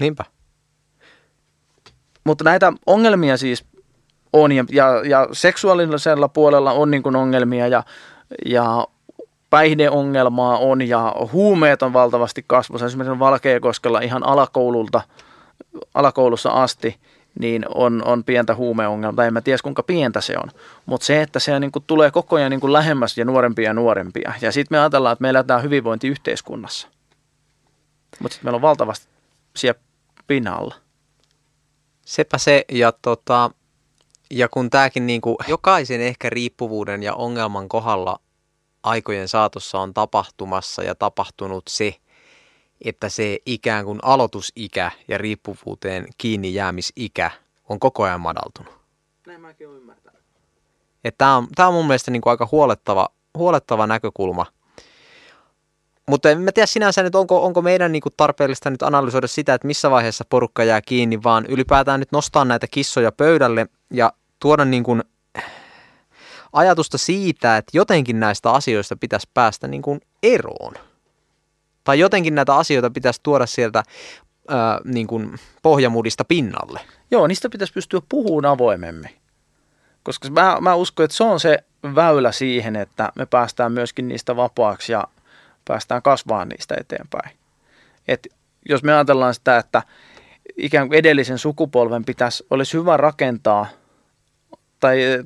Niinpä. 0.00 0.24
Mutta 2.24 2.44
näitä 2.44 2.72
ongelmia 2.86 3.36
siis 3.36 3.64
on 4.42 4.52
ja, 4.52 4.64
ja, 4.70 5.02
ja 5.04 5.28
seksuaalisella 5.32 6.28
puolella 6.28 6.72
on 6.72 6.90
niin 6.90 7.16
ongelmia 7.16 7.68
ja, 7.68 7.82
ja 8.46 8.86
päihdeongelmaa 9.50 10.58
on 10.58 10.88
ja 10.88 11.14
huumeet 11.32 11.82
on 11.82 11.92
valtavasti 11.92 12.44
kasvussa. 12.46 12.86
Esimerkiksi 12.86 13.18
Valkeakoskella 13.18 14.00
ihan 14.00 14.26
alakoululta, 14.26 15.00
alakoulussa 15.94 16.50
asti 16.50 16.96
niin 17.40 17.64
on, 17.74 18.02
on 18.04 18.24
pientä 18.24 18.54
huumeongelmaa. 18.54 19.24
En 19.24 19.32
mä 19.32 19.40
tiedä 19.40 19.58
kuinka 19.62 19.82
pientä 19.82 20.20
se 20.20 20.34
on. 20.42 20.50
Mutta 20.86 21.06
se, 21.06 21.22
että 21.22 21.38
se 21.38 21.60
niin 21.60 21.72
kuin 21.72 21.84
tulee 21.86 22.10
koko 22.10 22.36
ajan 22.36 22.50
niin 22.50 22.60
kuin 22.60 22.72
lähemmäs 22.72 23.18
ja 23.18 23.24
nuorempia 23.24 23.64
ja 23.64 23.74
nuorempia. 23.74 24.32
Ja 24.40 24.52
sitten 24.52 24.76
me 24.76 24.80
ajatellaan, 24.80 25.12
että 25.12 25.22
me 25.22 25.28
eletään 25.28 25.62
hyvinvointiyhteiskunnassa. 25.62 26.88
Mutta 28.20 28.34
sitten 28.34 28.46
meillä 28.46 28.56
on 28.56 28.62
valtavasti 28.62 29.08
siellä 29.56 29.80
pinnalla. 30.26 30.74
Sepä 32.02 32.38
se, 32.38 32.64
ja, 32.72 32.92
tota, 33.02 33.50
ja 34.30 34.48
kun 34.48 34.70
tämäkin 34.70 35.06
niin 35.06 35.20
kuin 35.20 35.36
jokaisen 35.48 36.00
ehkä 36.00 36.30
riippuvuuden 36.30 37.02
ja 37.02 37.14
ongelman 37.14 37.68
kohdalla 37.68 38.20
aikojen 38.82 39.28
saatossa 39.28 39.80
on 39.80 39.94
tapahtumassa 39.94 40.82
ja 40.82 40.94
tapahtunut 40.94 41.64
se, 41.68 41.94
että 42.84 43.08
se 43.08 43.38
ikään 43.46 43.84
kuin 43.84 43.98
aloitusikä 44.02 44.90
ja 45.08 45.18
riippuvuuteen 45.18 46.06
kiinni 46.18 46.54
jäämisikä 46.54 47.30
on 47.68 47.80
koko 47.80 48.02
ajan 48.02 48.20
madaltunut. 48.20 48.74
Näin 49.26 49.40
mäkin 49.40 49.68
olen 49.68 49.80
ymmärtänyt. 49.80 50.20
Tämä 51.18 51.36
on, 51.36 51.48
tämä 51.54 51.68
on 51.68 51.74
mun 51.74 51.86
mielestä 51.86 52.10
niin 52.10 52.22
kuin 52.22 52.30
aika 52.30 52.48
huolettava, 52.52 53.08
huolettava 53.38 53.86
näkökulma. 53.86 54.46
Mutta 56.08 56.30
en 56.30 56.40
mä 56.40 56.52
tiedä 56.52 56.66
sinänsä 56.66 57.02
nyt, 57.02 57.14
onko, 57.14 57.44
onko 57.44 57.62
meidän 57.62 57.92
niin 57.92 58.02
kuin 58.02 58.14
tarpeellista 58.16 58.70
nyt 58.70 58.82
analysoida 58.82 59.26
sitä, 59.26 59.54
että 59.54 59.66
missä 59.66 59.90
vaiheessa 59.90 60.24
porukka 60.28 60.64
jää 60.64 60.80
kiinni, 60.80 61.22
vaan 61.22 61.46
ylipäätään 61.46 62.00
nyt 62.00 62.12
nostaa 62.12 62.44
näitä 62.44 62.66
kissoja 62.70 63.12
pöydälle 63.12 63.66
ja 63.90 64.12
tuoda 64.40 64.64
niin 64.64 64.84
kuin 64.84 65.02
ajatusta 66.52 66.98
siitä, 66.98 67.56
että 67.56 67.78
jotenkin 67.78 68.20
näistä 68.20 68.50
asioista 68.50 68.96
pitäisi 68.96 69.28
päästä 69.34 69.68
niin 69.68 69.82
kuin 69.82 70.00
eroon. 70.22 70.74
Tai 71.84 71.98
jotenkin 71.98 72.34
näitä 72.34 72.56
asioita 72.56 72.90
pitäisi 72.90 73.20
tuoda 73.22 73.46
sieltä 73.46 73.82
ää, 74.48 74.80
niin 74.84 75.06
kuin 75.06 75.34
pohjamudista 75.62 76.24
pinnalle. 76.24 76.80
Joo, 77.10 77.26
niistä 77.26 77.48
pitäisi 77.48 77.72
pystyä 77.72 78.00
puhumaan 78.08 78.52
avoimemmin. 78.52 79.10
Koska 80.02 80.30
mä, 80.30 80.56
mä 80.60 80.74
uskon, 80.74 81.04
että 81.04 81.16
se 81.16 81.24
on 81.24 81.40
se 81.40 81.58
väylä 81.94 82.32
siihen, 82.32 82.76
että 82.76 83.12
me 83.14 83.26
päästään 83.26 83.72
myöskin 83.72 84.08
niistä 84.08 84.36
vapaaksi 84.36 84.92
ja 84.92 85.04
päästään 85.68 86.02
kasvamaan 86.02 86.48
niistä 86.48 86.74
eteenpäin. 86.80 87.30
Et 88.08 88.26
jos 88.68 88.82
me 88.82 88.92
ajatellaan 88.92 89.34
sitä, 89.34 89.58
että 89.58 89.82
ikään 90.56 90.88
kuin 90.88 90.98
edellisen 90.98 91.38
sukupolven 91.38 92.04
pitäisi, 92.04 92.46
olisi 92.50 92.76
hyvä 92.76 92.96
rakentaa 92.96 93.66
tai 94.80 95.24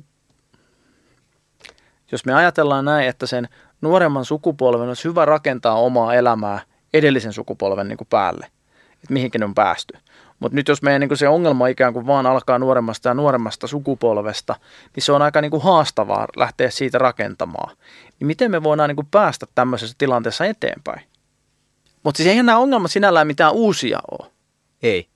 jos 2.11 2.25
me 2.25 2.33
ajatellaan 2.33 2.85
näin, 2.85 3.07
että 3.07 3.25
sen 3.27 3.49
nuoremman 3.81 4.25
sukupolven 4.25 4.87
olisi 4.87 5.07
hyvä 5.07 5.25
rakentaa 5.25 5.75
omaa 5.75 6.13
elämää 6.13 6.59
edellisen 6.93 7.33
sukupolven 7.33 7.87
niin 7.87 7.97
kuin 7.97 8.07
päälle, 8.07 8.45
että 8.93 9.13
mihinkin 9.13 9.43
on 9.43 9.55
päästy. 9.55 9.97
Mutta 10.39 10.55
nyt 10.55 10.67
jos 10.67 10.81
meidän 10.81 11.01
niin 11.01 11.17
se 11.17 11.27
ongelma 11.27 11.67
ikään 11.67 11.93
kuin 11.93 12.07
vaan 12.07 12.25
alkaa 12.25 12.59
nuoremmasta 12.59 13.09
ja 13.09 13.13
nuoremmasta 13.13 13.67
sukupolvesta, 13.67 14.55
niin 14.95 15.03
se 15.03 15.11
on 15.11 15.21
aika 15.21 15.41
niin 15.41 15.51
kuin 15.51 15.63
haastavaa 15.63 16.27
lähteä 16.35 16.69
siitä 16.69 16.97
rakentamaan. 16.97 17.77
Niin 18.21 18.27
miten 18.27 18.51
me 18.51 18.63
voidaan 18.63 18.89
niin 18.89 18.95
kuin 18.95 19.07
päästä 19.11 19.45
tämmöisessä 19.55 19.95
tilanteessa 19.97 20.45
eteenpäin? 20.45 21.01
Mutta 22.03 22.17
siis 22.17 22.29
eihän 22.29 22.45
nämä 22.45 22.57
ongelmat 22.57 22.91
sinällään 22.91 23.27
mitään 23.27 23.53
uusia 23.53 23.99
ole. 24.11 24.31
Ei. 24.83 25.07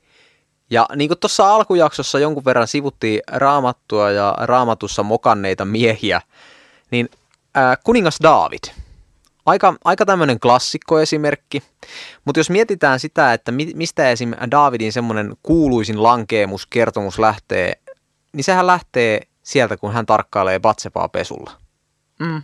Ja 0.69 0.85
niin 0.95 1.07
kuin 1.07 1.19
tuossa 1.19 1.55
alkujaksossa 1.55 2.19
jonkun 2.19 2.45
verran 2.45 2.67
sivuttiin 2.67 3.21
raamattua 3.27 4.11
ja 4.11 4.35
raamatussa 4.37 5.03
mokanneita 5.03 5.65
miehiä, 5.65 6.21
niin 6.91 7.09
äh, 7.57 7.77
kuningas 7.83 8.17
David. 8.23 8.73
Aika, 9.45 9.75
aika 9.83 10.05
tämmöinen 10.05 10.39
klassikkoesimerkki, 10.39 11.63
mutta 12.25 12.39
jos 12.39 12.49
mietitään 12.49 12.99
sitä, 12.99 13.33
että 13.33 13.51
mi, 13.51 13.71
mistä 13.75 14.09
esim. 14.09 14.31
Davidin 14.51 14.93
semmoinen 14.93 15.37
kuuluisin 15.43 16.03
lankeemuskertomus 16.03 17.19
lähtee, 17.19 17.73
niin 18.33 18.43
sehän 18.43 18.67
lähtee 18.67 19.21
sieltä, 19.43 19.77
kun 19.77 19.93
hän 19.93 20.05
tarkkailee 20.05 20.59
Batsepaa 20.59 21.09
pesulla. 21.09 21.51
Mm. 22.19 22.41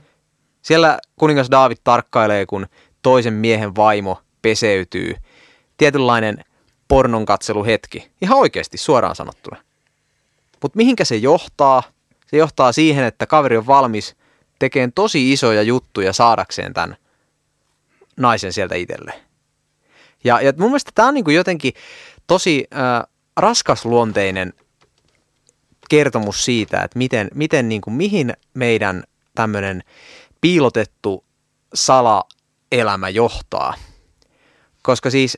Siellä 0.62 1.00
kuningas 1.16 1.52
David 1.52 1.78
tarkkailee, 1.84 2.46
kun 2.46 2.68
toisen 3.02 3.34
miehen 3.34 3.76
vaimo 3.76 4.22
peseytyy. 4.42 5.16
Tietynlainen 5.78 6.44
pornon 6.88 7.26
katseluhetki. 7.26 8.12
Ihan 8.22 8.38
oikeasti, 8.38 8.78
suoraan 8.78 9.16
sanottuna. 9.16 9.58
Mutta 10.62 10.78
mihinkä 10.78 11.06
se 11.06 11.16
johtaa? 11.16 11.84
Se 12.28 12.38
johtaa 12.38 12.72
siihen, 12.72 13.04
että 13.04 13.26
kaveri 13.26 13.58
on 13.58 13.68
valmis 13.68 14.16
tekemään 14.60 14.92
tosi 14.94 15.32
isoja 15.32 15.62
juttuja 15.62 16.14
saadakseen 16.14 16.74
tämän 16.74 16.98
naisen 18.18 18.54
sieltä 18.54 18.76
itselle. 18.76 19.14
Ja, 20.24 20.42
ja 20.42 20.54
mun 20.58 20.70
mielestä 20.70 20.92
tämä 20.96 21.08
on 21.08 21.14
niin 21.14 21.24
kuin 21.24 21.36
jotenkin 21.36 21.74
tosi 22.28 22.68
äh, 22.76 23.04
raskasluonteinen 23.38 24.54
kertomus 25.90 26.46
siitä, 26.46 26.82
että 26.84 26.98
miten, 26.98 27.28
miten 27.34 27.70
niin 27.70 27.82
kuin, 27.82 27.94
mihin 27.94 28.34
meidän 28.54 29.04
tämmöinen 29.36 29.84
piilotettu 30.42 31.26
salaelämä 31.74 33.10
johtaa. 33.10 33.74
Koska 34.82 35.10
siis 35.10 35.38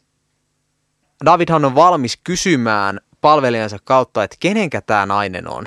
Davidhan 1.26 1.66
on 1.66 1.76
valmis 1.76 2.20
kysymään 2.24 3.00
palvelijansa 3.22 3.78
kautta, 3.84 4.24
että 4.24 4.38
kenenkä 4.40 4.82
tämä 4.82 5.06
nainen 5.06 5.48
on. 5.48 5.66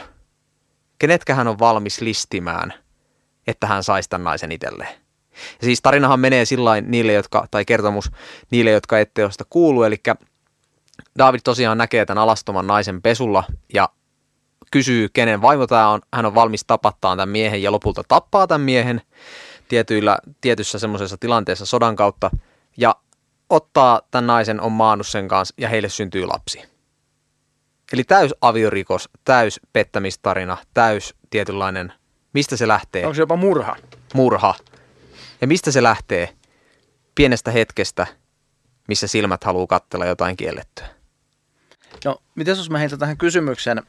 Kenetkä 0.99 1.35
hän 1.35 1.49
on 1.49 1.59
valmis 1.59 2.01
listimään, 2.01 2.75
että 3.47 3.67
hän 3.67 3.83
saisi 3.85 4.09
tämän 4.09 4.25
naisen 4.25 4.53
itselleen. 4.53 4.95
Ja 5.33 5.65
siis 5.65 5.83
tarinahan 5.83 6.21
menee 6.21 6.45
sillä 6.45 6.81
niille, 6.81 7.13
jotka, 7.13 7.47
tai 7.51 7.65
kertomus 7.65 8.11
niille, 8.51 8.71
jotka 8.71 8.99
ette 8.99 9.25
ole 9.25 9.33
sitä 9.33 9.45
kuulu, 9.51 9.83
eli 9.83 9.97
David 11.19 11.41
tosiaan 11.45 11.79
näkee 11.79 12.07
tämän 12.07 12.23
alastoman 12.23 12.67
naisen 12.67 13.03
pesulla 13.03 13.45
ja 13.75 13.89
kysyy, 14.71 15.09
kenen 15.13 15.43
vaimo 15.43 15.67
tämä 15.67 15.89
on. 15.89 16.01
Hän 16.15 16.27
on 16.27 16.35
valmis 16.35 16.65
tapattaa 16.67 17.17
tämän 17.17 17.29
miehen 17.29 17.63
ja 17.63 17.73
lopulta 17.73 18.03
tappaa 18.09 18.47
tämän 18.47 18.61
miehen 18.61 19.03
tietyillä, 19.69 20.19
tietyssä 20.41 20.79
semmoisessa 20.79 21.17
tilanteessa 21.17 21.67
sodan 21.67 21.97
kautta. 21.97 22.31
Ja 22.77 22.97
ottaa 23.51 24.01
tämän 24.11 24.27
naisen, 24.27 24.61
on 24.61 24.73
maannut 24.73 25.07
sen 25.07 25.29
kanssa 25.29 25.55
ja 25.59 25.69
heille 25.69 25.89
syntyy 25.89 26.27
lapsi. 26.27 26.63
Eli 27.93 28.05
täys 28.05 28.35
aviorikos, 28.41 29.09
täys 29.25 29.61
pettämistarina, 29.73 30.57
täys 30.75 31.15
tietynlainen, 31.31 31.93
mistä 32.33 32.57
se 32.57 32.69
lähtee? 32.69 33.07
Onko 33.07 33.15
se 33.15 33.23
jopa 33.23 33.37
murha? 33.37 33.77
Murha. 34.15 34.55
Ja 35.41 35.47
mistä 35.47 35.71
se 35.71 35.83
lähtee? 35.83 36.37
Pienestä 37.15 37.51
hetkestä, 37.51 38.07
missä 38.89 39.07
silmät 39.07 39.45
haluaa 39.45 39.67
katsella 39.67 40.07
jotain 40.07 40.37
kiellettyä. 40.37 40.87
No, 42.05 42.23
miten 42.35 42.57
jos 42.57 42.71
mä 42.71 42.79
heitän 42.79 42.99
tähän 42.99 43.17
kysymyksen, 43.17 43.83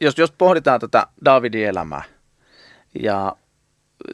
jos, 0.00 0.18
jos 0.18 0.32
pohditaan 0.32 0.80
tätä 0.80 1.06
Davidin 1.24 1.66
elämää, 1.66 2.02
ja 3.02 3.36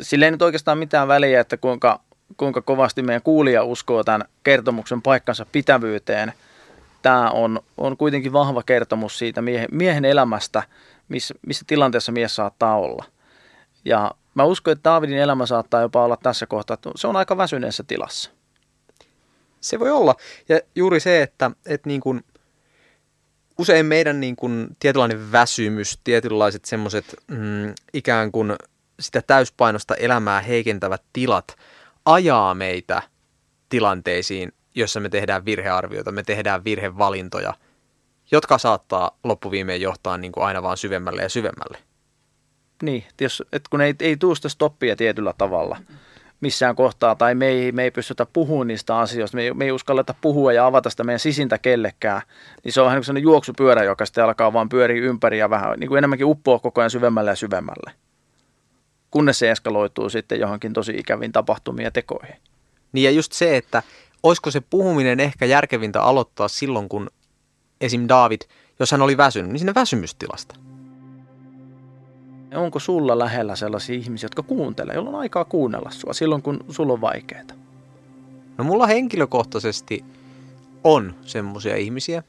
sillä 0.00 0.24
ei 0.24 0.30
nyt 0.30 0.42
oikeastaan 0.42 0.78
mitään 0.78 1.08
väliä, 1.08 1.40
että 1.40 1.56
kuinka, 1.56 2.00
kuinka 2.36 2.62
kovasti 2.62 3.02
meidän 3.02 3.22
kuulija 3.22 3.64
uskoo 3.64 4.04
tämän 4.04 4.24
kertomuksen 4.44 5.02
paikkansa 5.02 5.46
pitävyyteen. 5.52 6.32
Tämä 7.02 7.30
on, 7.30 7.60
on 7.78 7.96
kuitenkin 7.96 8.32
vahva 8.32 8.62
kertomus 8.62 9.18
siitä 9.18 9.42
miehen, 9.42 9.68
miehen 9.72 10.04
elämästä, 10.04 10.62
missä, 11.08 11.34
missä 11.46 11.64
tilanteessa 11.66 12.12
mies 12.12 12.36
saattaa 12.36 12.76
olla. 12.76 13.04
Ja 13.84 14.10
mä 14.34 14.44
uskon, 14.44 14.72
että 14.72 14.90
Davidin 14.90 15.18
elämä 15.18 15.46
saattaa 15.46 15.80
jopa 15.80 16.04
olla 16.04 16.16
tässä 16.22 16.46
kohtaa, 16.46 16.74
että 16.74 16.90
se 16.96 17.06
on 17.06 17.16
aika 17.16 17.36
väsyneessä 17.36 17.84
tilassa. 17.86 18.30
Se 19.60 19.78
voi 19.78 19.90
olla. 19.90 20.14
Ja 20.48 20.60
juuri 20.74 21.00
se, 21.00 21.22
että, 21.22 21.50
että 21.66 21.88
niin 21.88 22.00
kuin, 22.00 22.24
usein 23.58 23.86
meidän 23.86 24.20
niin 24.20 24.36
kuin, 24.36 24.68
tietynlainen 24.78 25.32
väsymys, 25.32 26.00
tietynlaiset 26.04 26.64
semmoiset 26.64 27.16
mm, 27.26 27.74
ikään 27.92 28.32
kuin 28.32 28.54
sitä 29.00 29.22
täyspainosta 29.22 29.94
elämää 29.94 30.40
heikentävät 30.40 31.02
tilat 31.12 31.56
ajaa 32.04 32.54
meitä 32.54 33.02
tilanteisiin, 33.68 34.52
jossa 34.74 35.00
me 35.00 35.08
tehdään 35.08 35.44
virhearvioita, 35.44 36.12
me 36.12 36.22
tehdään 36.22 36.64
virhevalintoja, 36.64 37.54
jotka 38.30 38.58
saattaa 38.58 39.18
loppuviimeen 39.24 39.80
johtaa 39.80 40.18
niin 40.18 40.32
kuin 40.32 40.44
aina 40.44 40.62
vaan 40.62 40.76
syvemmälle 40.76 41.22
ja 41.22 41.28
syvemmälle. 41.28 41.78
Niin, 42.82 43.04
jos, 43.20 43.42
et 43.52 43.68
kun 43.68 43.80
ei, 43.80 43.94
ei 44.00 44.16
tule 44.16 44.36
sitä 44.36 44.48
stoppia 44.48 44.96
tietyllä 44.96 45.34
tavalla 45.38 45.76
missään 46.40 46.76
kohtaa, 46.76 47.14
tai 47.14 47.34
me 47.34 47.46
ei, 47.48 47.72
me 47.72 47.82
ei 47.82 47.90
pystytä 47.90 48.26
puhumaan 48.32 48.66
niistä 48.66 48.98
asioista, 48.98 49.36
me 49.36 49.42
ei, 49.42 49.54
me 49.54 49.64
ei 49.64 49.72
uskalleta 49.72 50.14
puhua 50.20 50.52
ja 50.52 50.66
avata 50.66 50.90
sitä 50.90 51.04
meidän 51.04 51.20
sisintä 51.20 51.58
kellekään, 51.58 52.22
niin 52.64 52.72
se 52.72 52.80
on 52.80 52.86
vähän 52.86 52.98
niin 53.00 53.14
kuin 53.14 53.22
juoksupyörä, 53.22 53.84
joka 53.84 54.06
sitten 54.06 54.24
alkaa 54.24 54.52
vaan 54.52 54.68
pyöriä 54.68 55.02
ympäri 55.02 55.38
ja 55.38 55.50
vähän 55.50 55.78
niin 55.78 55.88
kuin 55.88 55.98
enemmänkin 55.98 56.26
uppoa 56.26 56.58
koko 56.58 56.80
ajan 56.80 56.90
syvemmälle 56.90 57.30
ja 57.30 57.36
syvemmälle, 57.36 57.92
kunnes 59.10 59.38
se 59.38 59.50
eskaloituu 59.50 60.08
sitten 60.08 60.40
johonkin 60.40 60.72
tosi 60.72 60.92
ikäviin 60.96 61.32
tapahtumiin 61.32 61.84
ja 61.84 61.90
tekoihin. 61.90 62.36
Niin 62.92 63.04
ja 63.04 63.10
just 63.10 63.32
se, 63.32 63.56
että 63.56 63.82
olisiko 64.22 64.50
se 64.50 64.60
puhuminen 64.60 65.20
ehkä 65.20 65.46
järkevintä 65.46 66.02
aloittaa 66.02 66.48
silloin, 66.48 66.88
kun 66.88 67.10
esim. 67.80 68.06
David, 68.08 68.40
jos 68.78 68.90
hän 68.90 69.02
oli 69.02 69.16
väsynyt, 69.16 69.50
niin 69.50 69.58
sinne 69.58 69.74
väsymystilasta. 69.74 70.65
Onko 72.56 72.78
sulla 72.78 73.18
lähellä 73.18 73.56
sellaisia 73.56 73.96
ihmisiä, 73.96 74.24
jotka 74.24 74.42
kuuntelee, 74.42 74.94
jolla 74.94 75.10
on 75.10 75.16
aikaa 75.16 75.44
kuunnella 75.44 75.90
sua 75.90 76.12
silloin, 76.12 76.42
kun 76.42 76.64
sulla 76.68 76.92
on 76.92 77.00
vaikeaa? 77.00 77.42
No 78.58 78.64
mulla 78.64 78.86
henkilökohtaisesti 78.86 80.04
on 80.84 81.14
semmoisia 81.22 81.76
ihmisiä, 81.76 82.22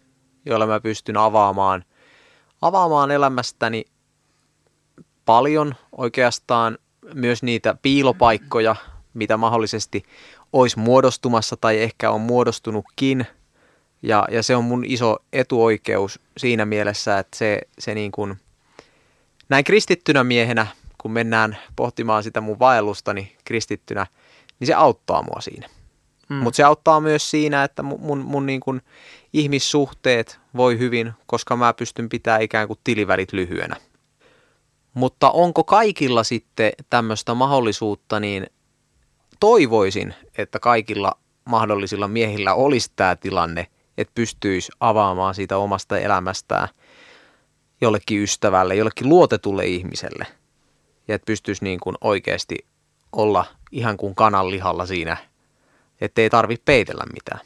joilla 0.46 0.68
mä 0.68 0.80
pystyn 0.80 1.18
avaamaan, 1.18 1.84
avaamaan 2.62 3.12
elämästäni 3.12 3.86
paljon 5.26 5.76
oikeastaan 5.98 6.78
myös 7.14 7.44
niitä 7.44 7.76
piilopaikkoja, 7.82 8.76
mitä 9.14 9.38
mahdollisesti 9.38 10.04
olisi 10.54 10.80
muodostumassa 10.80 11.58
tai 11.58 11.80
ehkä 11.80 12.12
on 12.12 12.22
muodostunutkin. 12.22 13.26
Ja, 14.02 14.28
ja 14.32 14.44
se 14.44 14.56
on 14.56 14.64
mun 14.64 14.86
iso 14.86 15.18
etuoikeus 15.34 16.20
siinä 16.38 16.66
mielessä, 16.66 17.20
että 17.20 17.38
se, 17.38 17.62
se 17.80 17.96
niin 17.96 18.12
kuin– 18.12 18.38
näin 19.50 19.64
kristittynä 19.64 20.24
miehenä, 20.24 20.68
kun 20.98 21.12
mennään 21.12 21.58
pohtimaan 21.76 22.24
sitä 22.24 22.42
mun 22.42 22.60
vaellustani 22.60 23.36
kristittynä, 23.46 24.08
niin 24.60 24.68
se 24.68 24.74
auttaa 24.74 25.24
mua 25.24 25.42
siinä. 25.42 25.70
Mm. 26.30 26.36
Mutta 26.36 26.58
se 26.58 26.64
auttaa 26.64 27.00
myös 27.00 27.32
siinä, 27.32 27.64
että 27.64 27.84
mun, 27.84 28.00
mun, 28.02 28.18
mun 28.18 28.46
niin 28.46 28.60
kuin 28.60 28.82
ihmissuhteet 29.34 30.40
voi 30.56 30.80
hyvin, 30.80 31.14
koska 31.26 31.56
mä 31.56 31.74
pystyn 31.74 32.10
pitämään 32.10 32.42
ikään 32.42 32.68
kuin 32.68 32.80
tilivälit 32.84 33.34
lyhyenä. 33.34 33.76
Mutta 34.94 35.30
onko 35.30 35.64
kaikilla 35.64 36.24
sitten 36.24 36.72
tämmöistä 36.90 37.34
mahdollisuutta, 37.34 38.20
niin 38.20 38.48
toivoisin, 39.40 40.14
että 40.38 40.60
kaikilla 40.60 41.18
mahdollisilla 41.46 42.08
miehillä 42.08 42.54
olisi 42.54 42.92
tämä 42.96 43.16
tilanne, 43.16 43.68
että 43.98 44.12
pystyisi 44.16 44.72
avaamaan 44.80 45.36
siitä 45.36 45.58
omasta 45.58 45.98
elämästään– 45.98 46.68
jollekin 47.82 48.24
ystävälle, 48.24 48.76
jollekin 48.76 49.10
luotetulle 49.10 49.66
ihmiselle. 49.66 50.28
Ja 51.08 51.16
että 51.16 51.26
pystyisi 51.26 51.64
niin 51.64 51.80
kuin 51.80 51.96
oikeasti 52.02 52.56
olla 53.12 53.46
ihan 53.72 53.98
kuin 53.98 54.16
kananlihalla 54.16 54.86
siinä, 54.86 55.18
että 56.02 56.22
ei 56.22 56.30
tarvitse 56.30 56.64
peitellä 56.66 57.04
mitään. 57.14 57.40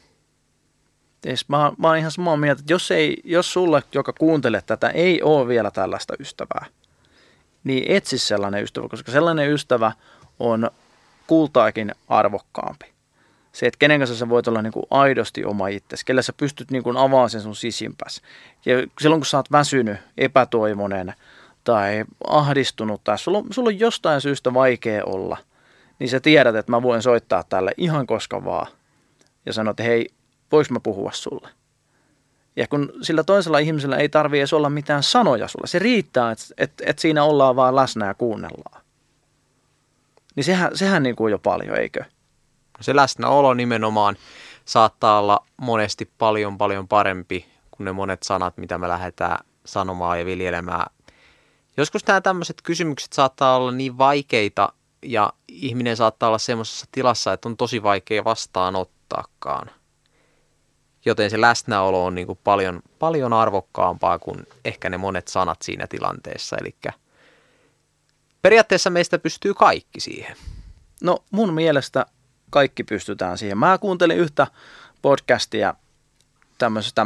Tees, 1.21 1.49
mä, 1.49 1.71
mä 1.77 1.87
oon 1.87 1.97
ihan 1.97 2.11
samaa 2.11 2.37
mieltä, 2.37 2.59
että 2.59 2.73
jos, 2.73 2.91
ei, 2.91 3.17
jos 3.23 3.53
sulle, 3.53 3.83
joka 3.93 4.13
kuuntelee 4.13 4.61
tätä, 4.61 4.89
ei 4.89 5.21
ole 5.21 5.47
vielä 5.47 5.71
tällaista 5.71 6.13
ystävää, 6.19 6.65
niin 7.63 7.83
etsi 7.91 8.17
sellainen 8.17 8.63
ystävä, 8.63 8.87
koska 8.87 9.11
sellainen 9.11 9.51
ystävä 9.51 9.91
on 10.39 10.71
kultaakin 11.27 11.95
arvokkaampi 12.07 12.90
se, 13.51 13.67
että 13.67 13.77
kenen 13.79 13.99
kanssa 13.99 14.15
sä 14.15 14.29
voit 14.29 14.47
olla 14.47 14.61
niin 14.61 14.73
kuin 14.73 14.85
aidosti 14.91 15.45
oma 15.45 15.67
itsesi, 15.67 16.05
kelle 16.05 16.21
sä 16.21 16.33
pystyt 16.33 16.71
niin 16.71 16.83
kuin 16.83 16.97
avaamaan 16.97 17.29
sen 17.29 17.41
sun 17.41 17.55
sisimpäs. 17.55 18.21
Ja 18.65 18.75
silloin 19.01 19.19
kun 19.19 19.25
sä 19.25 19.37
oot 19.37 19.51
väsynyt, 19.51 19.97
epätoimoinen 20.17 21.13
tai 21.63 22.05
ahdistunut 22.27 23.03
tai 23.03 23.17
sulla, 23.19 23.43
sulla 23.51 23.69
on 23.69 23.79
jostain 23.79 24.21
syystä 24.21 24.53
vaikea 24.53 25.03
olla, 25.05 25.37
niin 25.99 26.09
sä 26.09 26.19
tiedät, 26.19 26.55
että 26.55 26.71
mä 26.71 26.81
voin 26.81 27.01
soittaa 27.01 27.43
tälle 27.43 27.71
ihan 27.77 28.07
koska 28.07 28.45
vaan. 28.45 28.67
Ja 29.45 29.53
sanoa, 29.53 29.71
että 29.71 29.83
hei, 29.83 30.09
voiko 30.51 30.73
mä 30.73 30.79
puhua 30.79 31.11
sulle? 31.13 31.49
Ja 32.55 32.67
kun 32.67 32.93
sillä 33.01 33.23
toisella 33.23 33.59
ihmisellä 33.59 33.97
ei 33.97 34.09
tarvi 34.09 34.39
edes 34.39 34.53
olla 34.53 34.69
mitään 34.69 35.03
sanoja 35.03 35.47
sulle, 35.47 35.67
se 35.67 35.79
riittää, 35.79 36.31
että, 36.31 36.43
että, 36.57 36.83
että 36.87 37.01
siinä 37.01 37.23
ollaan 37.23 37.55
vaan 37.55 37.75
läsnä 37.75 38.05
ja 38.07 38.13
kuunnellaan. 38.13 38.81
Niin 40.35 40.43
sehän, 40.43 40.77
sehän 40.77 41.03
niin 41.03 41.15
kuin 41.15 41.31
jo 41.31 41.39
paljon, 41.39 41.77
eikö? 41.77 42.03
Se 42.81 42.95
läsnäolo 42.95 43.53
nimenomaan 43.53 44.15
saattaa 44.65 45.19
olla 45.19 45.45
monesti 45.57 46.11
paljon 46.17 46.57
paljon 46.57 46.87
parempi 46.87 47.45
kuin 47.71 47.85
ne 47.85 47.91
monet 47.91 48.23
sanat, 48.23 48.57
mitä 48.57 48.77
me 48.77 48.87
lähdetään 48.87 49.45
sanomaan 49.65 50.19
ja 50.19 50.25
viljelemään. 50.25 50.85
Joskus 51.77 52.07
nämä 52.07 52.21
tämmöiset 52.21 52.61
kysymykset 52.61 53.13
saattaa 53.13 53.55
olla 53.55 53.71
niin 53.71 53.97
vaikeita 53.97 54.73
ja 55.03 55.33
ihminen 55.47 55.97
saattaa 55.97 56.29
olla 56.29 56.37
semmoisessa 56.37 56.85
tilassa, 56.91 57.33
että 57.33 57.49
on 57.49 57.57
tosi 57.57 57.83
vaikea 57.83 58.23
vastaanottaakaan. 58.23 59.71
Joten 61.05 61.29
se 61.29 61.41
läsnäolo 61.41 62.05
on 62.05 62.15
niin 62.15 62.27
kuin 62.27 62.39
paljon, 62.43 62.81
paljon 62.99 63.33
arvokkaampaa 63.33 64.19
kuin 64.19 64.47
ehkä 64.65 64.89
ne 64.89 64.97
monet 64.97 65.27
sanat 65.27 65.61
siinä 65.61 65.87
tilanteessa. 65.87 66.57
Eli 66.61 66.75
periaatteessa 68.41 68.89
meistä 68.89 69.19
pystyy 69.19 69.53
kaikki 69.53 69.99
siihen. 69.99 70.35
No 71.01 71.23
mun 71.31 71.53
mielestä 71.53 72.05
kaikki 72.51 72.83
pystytään 72.83 73.37
siihen. 73.37 73.57
Mä 73.57 73.77
kuuntelin 73.77 74.17
yhtä 74.17 74.47
podcastia 75.01 75.73
tämmöisestä, 76.57 77.05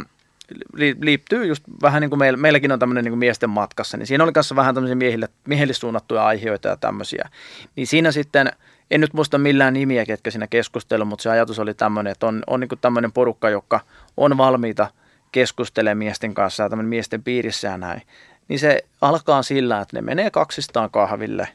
liittyy 1.01 1.45
just 1.45 1.63
vähän 1.81 2.01
niin 2.01 2.09
kuin 2.09 2.19
meillä, 2.19 2.37
meilläkin 2.37 2.71
on 2.71 2.79
tämmöinen 2.79 3.03
niin 3.03 3.11
kuin 3.11 3.19
miesten 3.19 3.49
matkassa, 3.49 3.97
niin 3.97 4.07
siinä 4.07 4.23
oli 4.23 4.31
kanssa 4.31 4.55
vähän 4.55 4.75
tämmöisiä 4.75 4.95
miehille, 4.95 5.29
miehille 5.47 5.73
suunnattuja 5.73 6.25
aiheita 6.25 6.67
ja 6.67 6.77
tämmöisiä. 6.77 7.29
Niin 7.75 7.87
siinä 7.87 8.11
sitten, 8.11 8.51
en 8.91 9.01
nyt 9.01 9.13
muista 9.13 9.37
millään 9.37 9.73
nimiä, 9.73 10.05
ketkä 10.05 10.31
siinä 10.31 10.47
keskustelu, 10.47 11.05
mutta 11.05 11.23
se 11.23 11.29
ajatus 11.29 11.59
oli 11.59 11.73
tämmöinen, 11.73 12.11
että 12.11 12.27
on, 12.27 12.43
on 12.47 12.59
niin 12.59 12.69
kuin 12.69 12.79
tämmöinen 12.79 13.11
porukka, 13.11 13.49
joka 13.49 13.79
on 14.17 14.37
valmiita 14.37 14.87
keskustelemaan 15.31 15.97
miesten 15.97 16.33
kanssa 16.33 16.63
ja 16.63 16.69
tämmöinen 16.69 16.89
miesten 16.89 17.23
piirissä 17.23 17.67
ja 17.67 17.77
näin. 17.77 18.01
Niin 18.47 18.59
se 18.59 18.79
alkaa 19.01 19.43
sillä, 19.43 19.81
että 19.81 19.97
ne 19.97 20.01
menee 20.01 20.31
kaksistaan 20.31 20.91
kahville 20.91 21.47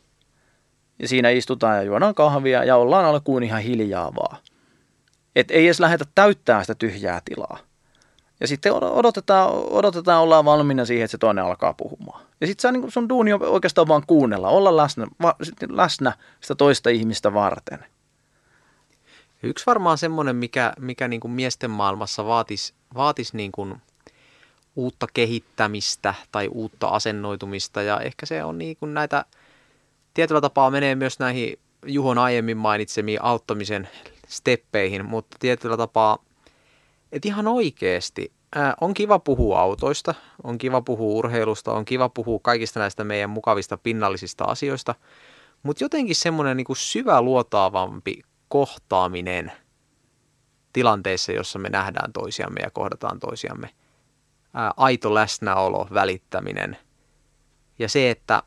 ja 1.00 1.08
siinä 1.08 1.30
istutaan 1.30 1.76
ja 1.76 1.82
juodaan 1.82 2.14
kahvia 2.14 2.64
ja 2.64 2.76
ollaan 2.76 3.04
alkuun 3.04 3.42
ihan 3.42 3.62
hiljaa 3.62 4.14
vaan. 4.14 4.36
Et 5.36 5.50
ei 5.50 5.66
edes 5.66 5.80
lähdetä 5.80 6.04
täyttää 6.14 6.62
sitä 6.62 6.74
tyhjää 6.74 7.20
tilaa. 7.24 7.58
Ja 8.40 8.48
sitten 8.48 8.72
odotetaan, 8.72 9.50
odotetaan 9.52 10.22
ollaan 10.22 10.44
valmiina 10.44 10.84
siihen, 10.84 11.04
että 11.04 11.12
se 11.12 11.18
toinen 11.18 11.44
alkaa 11.44 11.74
puhumaan. 11.74 12.22
Ja 12.40 12.46
sitten 12.46 12.72
niin 12.72 12.90
sun 12.90 13.08
duuni 13.08 13.32
on 13.32 13.42
oikeastaan 13.42 13.88
vaan 13.88 14.02
kuunnella, 14.06 14.48
olla 14.48 14.76
läsnä, 14.76 15.06
va, 15.22 15.34
läsnä 15.68 16.12
sitä 16.40 16.54
toista 16.54 16.90
ihmistä 16.90 17.34
varten. 17.34 17.84
Yksi 19.42 19.66
varmaan 19.66 19.98
semmoinen, 19.98 20.36
mikä, 20.36 20.72
mikä 20.78 21.08
niin 21.08 21.20
kuin 21.20 21.32
miesten 21.32 21.70
maailmassa 21.70 22.26
vaatisi, 22.26 22.74
vaatis 22.94 23.34
niin 23.34 23.52
kuin 23.52 23.82
uutta 24.76 25.06
kehittämistä 25.14 26.14
tai 26.32 26.48
uutta 26.48 26.88
asennoitumista. 26.88 27.82
Ja 27.82 28.00
ehkä 28.00 28.26
se 28.26 28.44
on 28.44 28.58
niin 28.58 28.76
kuin 28.76 28.94
näitä, 28.94 29.24
tietyllä 30.20 30.40
tapaa 30.40 30.70
menee 30.70 30.94
myös 30.94 31.18
näihin 31.18 31.56
Juhon 31.86 32.18
aiemmin 32.18 32.56
mainitsemiin 32.56 33.24
auttamisen 33.24 33.88
steppeihin, 34.28 35.04
mutta 35.04 35.36
tietyllä 35.40 35.76
tapaa, 35.76 36.18
että 37.12 37.28
ihan 37.28 37.48
oikeasti 37.48 38.32
ää, 38.54 38.74
on 38.80 38.94
kiva 38.94 39.18
puhua 39.18 39.60
autoista, 39.60 40.14
on 40.44 40.58
kiva 40.58 40.82
puhua 40.82 41.18
urheilusta, 41.18 41.72
on 41.72 41.84
kiva 41.84 42.08
puhua 42.08 42.38
kaikista 42.42 42.80
näistä 42.80 43.04
meidän 43.04 43.30
mukavista 43.30 43.78
pinnallisista 43.78 44.44
asioista, 44.44 44.94
mutta 45.62 45.84
jotenkin 45.84 46.16
semmoinen 46.16 46.56
niin 46.56 46.66
syvä 46.72 47.22
luotaavampi 47.22 48.22
kohtaaminen 48.48 49.52
tilanteissa, 50.72 51.32
jossa 51.32 51.58
me 51.58 51.68
nähdään 51.68 52.12
toisiamme 52.12 52.60
ja 52.62 52.70
kohdataan 52.70 53.20
toisiamme. 53.20 53.70
Ää, 54.54 54.74
aito 54.76 55.14
läsnäolo, 55.14 55.88
välittäminen. 55.94 56.76
Ja 57.78 57.88
se, 57.88 58.10
että 58.10 58.42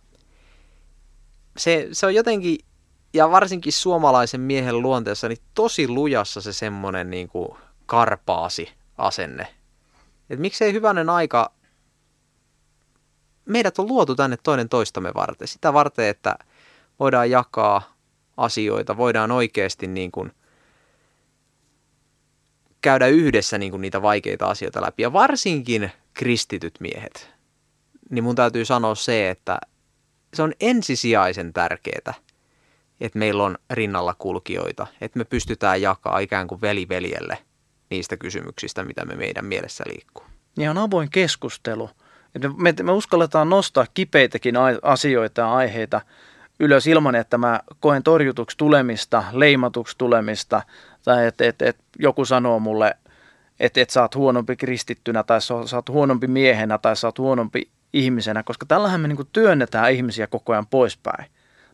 se, 1.58 1.88
se 1.92 2.06
on 2.06 2.16
jotenkin, 2.16 2.58
ja 3.14 3.32
varsinkin 3.32 3.74
suomalaisen 3.74 4.42
miehen 4.42 4.82
luonteessa, 4.82 5.30
niin 5.30 5.42
tosi 5.54 5.88
lujassa 5.88 6.42
se 6.42 6.54
semmoinen 6.54 7.10
niin 7.10 7.28
kuin 7.28 7.50
karpaasi 7.86 8.70
asenne. 8.98 9.48
Et 10.30 10.40
miksei 10.40 10.74
hyvänen 10.74 11.10
aika, 11.10 11.52
meidät 13.46 13.80
on 13.80 13.88
luotu 13.88 14.16
tänne 14.16 14.38
toinen 14.44 14.70
toistamme 14.70 15.12
varten. 15.14 15.48
Sitä 15.48 15.74
varten, 15.74 16.08
että 16.08 16.38
voidaan 17.00 17.32
jakaa 17.32 17.94
asioita, 18.38 18.98
voidaan 18.98 19.32
oikeasti 19.32 19.88
niin 19.88 20.12
kuin 20.12 20.32
käydä 22.82 23.08
yhdessä 23.08 23.58
niin 23.58 23.72
kuin 23.72 23.82
niitä 23.82 24.02
vaikeita 24.02 24.46
asioita 24.46 24.82
läpi. 24.82 25.04
Ja 25.04 25.14
varsinkin 25.14 25.92
kristityt 26.14 26.80
miehet, 26.80 27.30
niin 28.10 28.24
mun 28.24 28.36
täytyy 28.36 28.66
sanoa 28.66 28.96
se, 28.96 29.30
että 29.30 29.60
se 30.34 30.44
on 30.44 30.54
ensisijaisen 30.60 31.54
tärkeää, 31.54 32.14
että 33.02 33.20
meillä 33.20 33.44
on 33.44 33.58
rinnalla 33.70 34.16
kulkijoita, 34.18 34.88
että 35.02 35.20
me 35.20 35.26
pystytään 35.26 35.82
jakaa 35.82 36.20
ikään 36.20 36.48
kuin 36.48 36.62
veli 36.62 36.90
veljelle 36.90 37.38
niistä 37.90 38.18
kysymyksistä, 38.18 38.84
mitä 38.84 39.06
me 39.06 39.16
meidän 39.16 39.46
mielessä 39.46 39.84
liikkuu. 39.88 40.26
Ja 40.58 40.72
on 40.72 40.78
avoin 40.78 41.10
keskustelu. 41.10 41.90
Että 42.36 42.50
me, 42.58 42.74
me 42.84 42.92
uskalletaan 42.92 43.50
nostaa 43.50 43.86
kipeitäkin 43.94 44.56
asioita 44.82 45.42
ja 45.42 45.54
aiheita 45.54 46.02
ylös 46.60 46.88
ilman, 46.88 47.16
että 47.16 47.38
mä 47.38 47.60
koen 47.80 48.04
torjutuksi 48.04 48.58
tulemista, 48.58 49.24
leimatuksi 49.32 49.98
tulemista, 49.98 50.62
tai 51.04 51.28
että 51.28 51.46
et, 51.46 51.62
et 51.62 51.78
joku 52.00 52.26
sanoo 52.26 52.60
mulle, 52.60 52.96
että 53.60 53.82
et 53.82 53.90
sä 53.90 54.02
oot 54.02 54.16
huonompi 54.16 54.56
kristittynä, 54.56 55.24
tai 55.24 55.42
sä 55.42 55.54
oot 55.76 55.90
huonompi 55.90 56.28
miehenä, 56.28 56.78
tai 56.78 56.96
sä 56.96 57.08
oot 57.08 57.20
huonompi 57.20 57.70
ihmisenä, 57.94 58.44
koska 58.44 58.66
tällähän 58.66 59.02
me 59.02 59.08
niin 59.08 59.18
työnnetään 59.32 59.92
ihmisiä 59.92 60.28
koko 60.28 60.54
ajan 60.54 60.68
poispäin. 60.68 61.26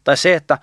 Tai 0.04 0.18
se, 0.18 0.36
että 0.36 0.58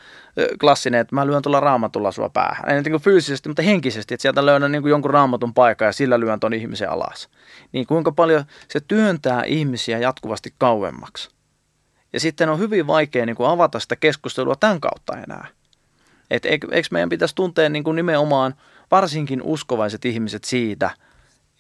klassinen, 0.61 1.01
että 1.01 1.15
mä 1.15 1.27
lyön 1.27 1.43
tuolla 1.43 1.61
raamatulla 1.61 2.13
sua 2.13 2.29
päähän. 2.29 2.69
Ei 2.69 2.83
niin 2.83 3.01
fyysisesti, 3.01 3.49
mutta 3.49 3.63
henkisesti, 3.63 4.15
että 4.15 4.23
sieltä 4.23 4.47
löydän 4.47 4.73
niin 4.73 4.89
jonkun 4.89 5.11
raamatun 5.11 5.55
paikan 5.55 5.87
ja 5.87 5.93
sillä 5.93 6.21
lyön 6.21 6.41
ton 6.41 6.55
ihmisen 6.55 6.91
alas. 6.91 7.29
Niin 7.73 7.87
kuinka 7.87 8.13
paljon 8.13 8.45
se 8.69 8.81
työntää 8.81 9.43
ihmisiä 9.45 9.99
jatkuvasti 9.99 10.55
kauemmaksi. 10.59 11.31
Ja 12.13 12.21
sitten 12.21 12.49
on 12.49 12.59
hyvin 12.59 12.87
vaikea 12.87 13.27
niin 13.27 13.37
kuin 13.37 13.49
avata 13.49 13.81
sitä 13.81 13.97
keskustelua 13.97 14.57
tämän 14.57 14.81
kautta 14.81 15.17
enää. 15.17 15.47
Et 16.31 16.45
eikö, 16.45 16.69
meidän 16.91 17.09
pitäisi 17.09 17.35
tuntea 17.35 17.69
niin 17.69 17.85
kuin 17.85 17.97
nimenomaan 17.97 18.55
varsinkin 18.91 19.43
uskovaiset 19.43 20.05
ihmiset 20.05 20.45
siitä, 20.45 20.91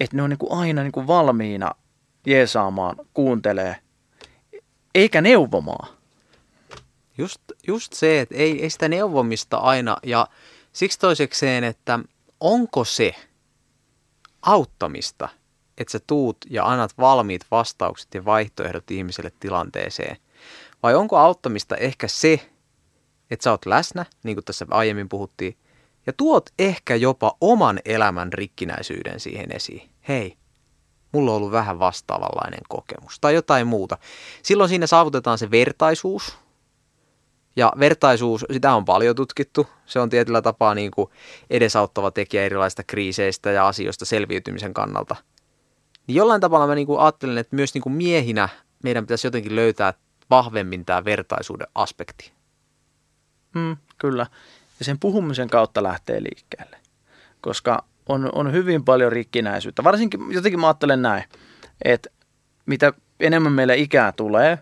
että 0.00 0.16
ne 0.16 0.22
on 0.22 0.30
niin 0.30 0.38
kuin 0.38 0.52
aina 0.52 0.82
niin 0.82 0.92
kuin 0.92 1.06
valmiina 1.06 1.70
jeesaamaan, 2.26 2.96
kuuntelee, 3.14 3.76
eikä 4.96 5.20
neuvomaan. 5.20 5.88
Just, 7.18 7.40
just 7.66 7.92
se, 7.92 8.20
että 8.20 8.34
ei, 8.34 8.62
ei 8.62 8.70
sitä 8.70 8.88
neuvomista 8.88 9.56
aina, 9.56 9.96
ja 10.02 10.26
siksi 10.72 10.98
toisekseen, 10.98 11.64
että 11.64 11.98
onko 12.40 12.84
se 12.84 13.14
auttamista, 14.42 15.28
että 15.78 15.92
sä 15.92 15.98
tuut 16.06 16.36
ja 16.50 16.66
annat 16.66 16.98
valmiit 16.98 17.46
vastaukset 17.50 18.14
ja 18.14 18.24
vaihtoehdot 18.24 18.90
ihmiselle 18.90 19.32
tilanteeseen, 19.40 20.16
vai 20.82 20.94
onko 20.94 21.16
auttamista 21.16 21.76
ehkä 21.76 22.08
se, 22.08 22.50
että 23.30 23.44
sä 23.44 23.50
oot 23.50 23.66
läsnä, 23.66 24.06
niin 24.22 24.36
kuin 24.36 24.44
tässä 24.44 24.66
aiemmin 24.70 25.08
puhuttiin, 25.08 25.56
ja 26.06 26.12
tuot 26.12 26.50
ehkä 26.58 26.94
jopa 26.94 27.36
oman 27.40 27.80
elämän 27.84 28.32
rikkinäisyyden 28.32 29.20
siihen 29.20 29.52
esiin. 29.52 29.90
Hei, 30.08 30.36
mulla 31.12 31.30
on 31.30 31.36
ollut 31.36 31.52
vähän 31.52 31.78
vastaavanlainen 31.78 32.60
kokemus 32.68 33.20
tai 33.20 33.34
jotain 33.34 33.66
muuta. 33.66 33.98
Silloin 34.42 34.68
siinä 34.68 34.86
saavutetaan 34.86 35.38
se 35.38 35.50
vertaisuus. 35.50 36.38
Ja 37.56 37.72
vertaisuus, 37.78 38.44
sitä 38.52 38.74
on 38.74 38.84
paljon 38.84 39.16
tutkittu. 39.16 39.66
Se 39.86 40.00
on 40.00 40.10
tietyllä 40.10 40.42
tapaa 40.42 40.74
niin 40.74 40.90
kuin 40.90 41.10
edesauttava 41.50 42.10
tekijä 42.10 42.44
erilaisista 42.44 42.82
kriiseistä 42.84 43.50
ja 43.50 43.66
asioista 43.68 44.04
selviytymisen 44.04 44.74
kannalta. 44.74 45.16
Niin 46.06 46.16
jollain 46.16 46.40
tavalla 46.40 46.66
mä 46.66 46.74
niin 46.74 46.86
kuin 46.86 47.00
ajattelen, 47.00 47.38
että 47.38 47.56
myös 47.56 47.74
niin 47.74 47.82
kuin 47.82 47.92
miehinä 47.92 48.48
meidän 48.82 49.04
pitäisi 49.04 49.26
jotenkin 49.26 49.56
löytää 49.56 49.94
vahvemmin 50.30 50.84
tämä 50.84 51.04
vertaisuuden 51.04 51.66
aspekti. 51.74 52.32
Mm, 53.54 53.76
kyllä. 53.98 54.26
Ja 54.78 54.84
sen 54.84 54.98
puhumisen 54.98 55.48
kautta 55.48 55.82
lähtee 55.82 56.22
liikkeelle. 56.22 56.76
Koska 57.40 57.84
on, 58.08 58.30
on 58.34 58.52
hyvin 58.52 58.84
paljon 58.84 59.12
rikkinäisyyttä. 59.12 59.84
Varsinkin 59.84 60.20
jotenkin 60.30 60.60
mä 60.60 60.66
ajattelen 60.66 61.02
näin, 61.02 61.24
että 61.84 62.10
mitä 62.66 62.92
enemmän 63.20 63.52
meille 63.52 63.76
ikää 63.76 64.12
tulee, 64.12 64.58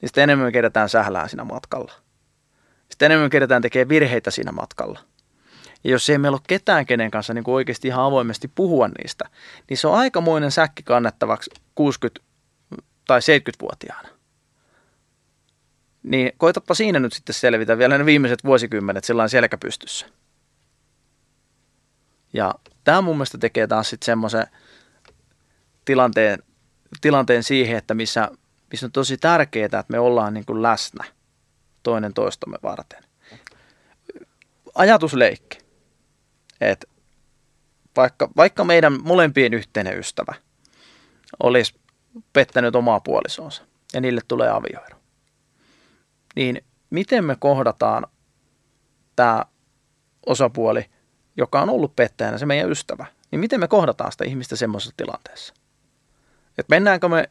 niin 0.00 0.08
sitä 0.08 0.22
enemmän 0.22 0.46
me 0.46 0.52
kerätään 0.52 0.88
sählää 0.88 1.28
siinä 1.28 1.44
matkalla. 1.44 1.92
Sitten 2.88 3.06
enemmän 3.06 3.26
me 3.26 3.30
kerätään 3.30 3.62
tekee 3.62 3.88
virheitä 3.88 4.30
siinä 4.30 4.52
matkalla. 4.52 5.00
Ja 5.84 5.90
jos 5.90 6.10
ei 6.10 6.18
meillä 6.18 6.36
ole 6.36 6.42
ketään, 6.48 6.86
kenen 6.86 7.10
kanssa 7.10 7.34
niin 7.34 7.44
kuin 7.44 7.54
oikeasti 7.54 7.88
ihan 7.88 8.04
avoimesti 8.04 8.48
puhua 8.54 8.88
niistä, 8.88 9.24
niin 9.70 9.78
se 9.78 9.88
on 9.88 9.94
aikamoinen 9.94 10.50
säkki 10.50 10.82
kannettavaksi 10.82 11.50
60- 11.80 12.22
tai 13.06 13.20
70-vuotiaana 13.20 14.18
niin 16.02 16.32
koitapa 16.36 16.74
siinä 16.74 17.00
nyt 17.00 17.12
sitten 17.12 17.34
selvitä 17.34 17.78
vielä 17.78 17.98
ne 17.98 18.06
viimeiset 18.06 18.44
vuosikymmenet 18.44 19.04
sellainen 19.04 19.28
selkäpystyssä. 19.28 20.06
Ja 22.32 22.54
tämä 22.84 23.00
mun 23.00 23.16
mielestä 23.16 23.38
tekee 23.38 23.66
taas 23.66 23.90
sitten 23.90 24.06
semmoisen 24.06 24.46
tilanteen, 25.84 26.38
tilanteen 27.00 27.42
siihen, 27.42 27.78
että 27.78 27.94
missä, 27.94 28.30
missä 28.70 28.86
on 28.86 28.92
tosi 28.92 29.16
tärkeää, 29.16 29.64
että 29.64 29.84
me 29.88 29.98
ollaan 29.98 30.34
niin 30.34 30.46
kuin 30.46 30.62
läsnä 30.62 31.04
toinen 31.82 32.14
toistamme 32.14 32.58
varten. 32.62 33.04
Ajatusleikki, 34.74 35.58
että 36.60 36.86
vaikka, 37.96 38.28
vaikka 38.36 38.64
meidän 38.64 38.98
molempien 39.02 39.54
yhteinen 39.54 39.98
ystävä 39.98 40.34
olisi 41.42 41.74
pettänyt 42.32 42.76
omaa 42.76 43.00
puolisonsa 43.00 43.64
ja 43.92 44.00
niille 44.00 44.20
tulee 44.28 44.50
avioero, 44.50 44.98
niin 46.36 46.64
miten 46.90 47.24
me 47.24 47.36
kohdataan 47.36 48.06
tämä 49.16 49.44
osapuoli, 50.26 50.90
joka 51.38 51.62
on 51.62 51.70
ollut 51.70 51.96
pettäjänä, 51.96 52.38
se 52.38 52.46
meidän 52.46 52.70
ystävä, 52.70 53.06
niin 53.30 53.40
miten 53.40 53.60
me 53.60 53.68
kohdataan 53.68 54.12
sitä 54.12 54.24
ihmistä 54.24 54.56
semmoisessa 54.56 54.94
tilanteessa? 54.96 55.54
Et 56.58 56.68
mennäänkö 56.68 57.08
me 57.08 57.30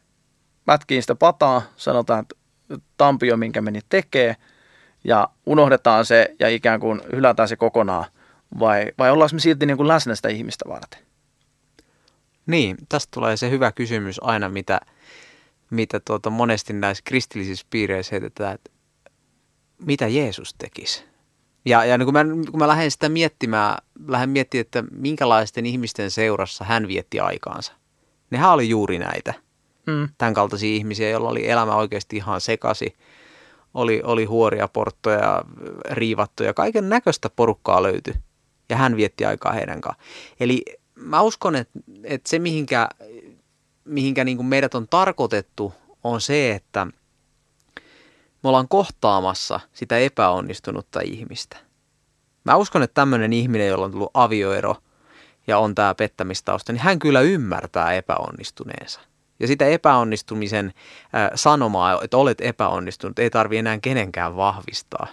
mätkiin 0.66 1.02
sitä 1.02 1.14
pataa, 1.14 1.62
sanotaan, 1.76 2.20
että 2.20 2.34
tampio, 2.96 3.36
minkä 3.36 3.60
meni 3.60 3.80
tekee, 3.88 4.36
ja 5.04 5.28
unohdetaan 5.46 6.06
se 6.06 6.34
ja 6.38 6.48
ikään 6.48 6.80
kuin 6.80 7.00
hylätään 7.12 7.48
se 7.48 7.56
kokonaan, 7.56 8.04
vai, 8.58 8.86
vai 8.98 9.10
ollaanko 9.10 9.34
me 9.34 9.40
silti 9.40 9.66
niin 9.66 9.76
kuin 9.76 9.88
läsnä 9.88 10.14
sitä 10.14 10.28
ihmistä 10.28 10.64
varten? 10.68 11.00
Niin, 12.46 12.76
tästä 12.88 13.10
tulee 13.14 13.36
se 13.36 13.50
hyvä 13.50 13.72
kysymys 13.72 14.20
aina, 14.22 14.48
mitä, 14.48 14.80
mitä 15.70 16.00
tuota 16.00 16.30
monesti 16.30 16.72
näissä 16.72 17.02
kristillisissä 17.06 17.66
piireissä 17.70 18.10
heitetään, 18.10 18.54
että 18.54 18.70
mitä 19.78 20.08
Jeesus 20.08 20.54
tekisi. 20.54 21.07
Ja, 21.68 21.84
ja 21.84 21.98
niin 21.98 22.06
kun, 22.06 22.14
mä, 22.14 22.24
kun 22.50 22.60
mä 22.60 22.68
lähden 22.68 22.90
sitä 22.90 23.08
miettimään, 23.08 23.76
lähden 24.06 24.30
miettimään, 24.30 24.60
että 24.60 24.84
minkälaisten 24.90 25.66
ihmisten 25.66 26.10
seurassa 26.10 26.64
hän 26.64 26.88
vietti 26.88 27.20
aikaansa. 27.20 27.72
Nehän 28.30 28.52
oli 28.52 28.68
juuri 28.68 28.98
näitä. 28.98 29.34
Mm. 29.86 30.08
Tämän 30.18 30.34
kaltaisia 30.34 30.74
ihmisiä, 30.74 31.10
joilla 31.10 31.28
oli 31.28 31.48
elämä 31.48 31.76
oikeasti 31.76 32.16
ihan 32.16 32.40
sekasi. 32.40 32.94
oli, 33.74 34.00
oli 34.04 34.24
huoria 34.24 34.68
porttoja, 34.68 35.44
riivattuja, 35.90 36.54
kaiken 36.54 36.88
näköistä 36.88 37.30
porukkaa 37.30 37.82
löytyi. 37.82 38.14
Ja 38.68 38.76
hän 38.76 38.96
vietti 38.96 39.24
aikaa 39.24 39.52
heidän 39.52 39.80
kanssaan. 39.80 40.08
Eli 40.40 40.64
mä 40.94 41.20
uskon, 41.22 41.56
että, 41.56 41.78
että 42.04 42.28
se 42.30 42.38
mihinkä, 42.38 42.88
mihinkä 43.84 44.24
niin 44.24 44.36
kuin 44.36 44.46
meidät 44.46 44.74
on 44.74 44.88
tarkoitettu 44.88 45.72
on 46.04 46.20
se, 46.20 46.50
että 46.50 46.86
me 48.42 48.48
ollaan 48.48 48.68
kohtaamassa 48.68 49.60
sitä 49.72 49.98
epäonnistunutta 49.98 51.00
ihmistä. 51.00 51.56
Mä 52.44 52.56
uskon, 52.56 52.82
että 52.82 52.94
tämmöinen 52.94 53.32
ihminen, 53.32 53.68
jolla 53.68 53.84
on 53.84 53.90
tullut 53.92 54.10
avioero 54.14 54.76
ja 55.46 55.58
on 55.58 55.74
tämä 55.74 55.94
pettämistausta, 55.94 56.72
niin 56.72 56.80
hän 56.80 56.98
kyllä 56.98 57.20
ymmärtää 57.20 57.92
epäonnistuneensa. 57.92 59.00
Ja 59.40 59.46
sitä 59.46 59.66
epäonnistumisen 59.66 60.74
sanomaa, 61.34 62.00
että 62.02 62.16
olet 62.16 62.40
epäonnistunut, 62.40 63.18
ei 63.18 63.30
tarvi 63.30 63.58
enää 63.58 63.78
kenenkään 63.78 64.36
vahvistaa. 64.36 65.06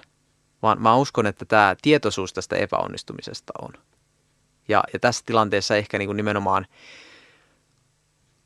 Vaan 0.62 0.82
mä 0.82 0.96
uskon, 0.96 1.26
että 1.26 1.46
tämä 1.46 1.76
tietoisuus 1.82 2.34
tästä 2.34 2.56
epäonnistumisesta 2.56 3.54
on. 3.62 3.74
Ja, 4.68 4.84
ja 4.94 5.00
tässä 5.00 5.24
tilanteessa 5.26 5.76
ehkä 5.76 5.98
niin 5.98 6.08
kuin 6.08 6.18
nimenomaan 6.18 6.66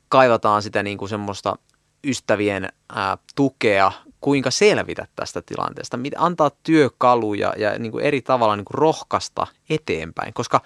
kaivataan 0.08 0.62
sitä 0.62 0.82
niin 0.82 0.98
kuin 0.98 1.08
semmoista 1.08 1.56
ystävien 2.04 2.68
ää, 2.94 3.18
tukea, 3.34 3.92
kuinka 4.20 4.50
selvitä 4.50 5.06
tästä 5.16 5.42
tilanteesta, 5.42 5.98
antaa 6.16 6.50
työkaluja 6.62 7.52
ja 7.56 7.78
niin 7.78 7.92
kuin 7.92 8.04
eri 8.04 8.22
tavalla 8.22 8.56
niin 8.56 8.64
kuin 8.64 8.78
rohkaista 8.78 9.46
eteenpäin, 9.70 10.34
koska 10.34 10.60